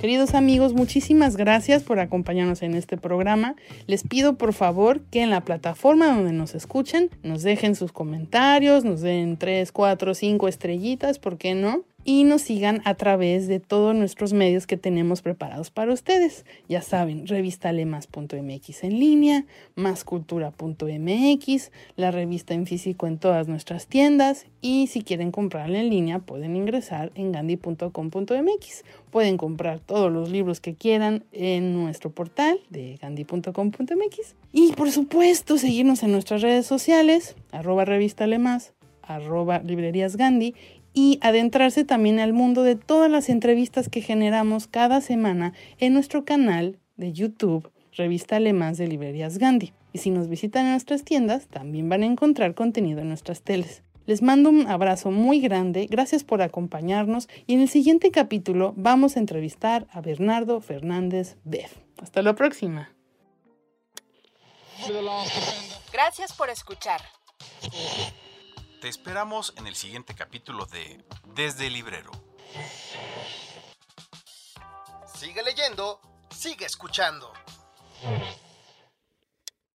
[0.00, 3.54] Queridos amigos, muchísimas gracias por acompañarnos en este programa.
[3.86, 8.84] Les pido por favor que en la plataforma donde nos escuchen nos dejen sus comentarios,
[8.84, 11.84] nos den 3, 4, 5 estrellitas, ¿por qué no?
[12.04, 16.44] Y nos sigan a través de todos nuestros medios que tenemos preparados para ustedes.
[16.68, 19.44] Ya saben, revistalemas.mx en línea,
[19.74, 26.18] máscultura.mx, la revista en físico en todas nuestras tiendas y si quieren comprarla en línea
[26.18, 28.84] pueden ingresar en gandhi.com.mx.
[29.10, 35.58] Pueden comprar todos los libros que quieran en nuestro portal de gandhi.com.mx y por supuesto
[35.58, 38.72] seguirnos en nuestras redes sociales, arroba revistalemas,
[39.02, 40.54] arroba librerías Gandhi
[40.92, 46.24] y adentrarse también al mundo de todas las entrevistas que generamos cada semana en nuestro
[46.24, 49.72] canal de YouTube, Revista Alemán de Librerías Gandhi.
[49.92, 53.82] Y si nos visitan en nuestras tiendas, también van a encontrar contenido en nuestras teles.
[54.04, 59.16] Les mando un abrazo muy grande, gracias por acompañarnos y en el siguiente capítulo vamos
[59.16, 61.76] a entrevistar a Bernardo Fernández Beff.
[61.98, 62.92] Hasta la próxima.
[65.92, 67.00] Gracias por escuchar.
[68.82, 71.04] Te esperamos en el siguiente capítulo de
[71.36, 72.10] Desde el Librero.
[75.14, 76.00] Sigue leyendo,
[76.34, 77.32] sigue escuchando.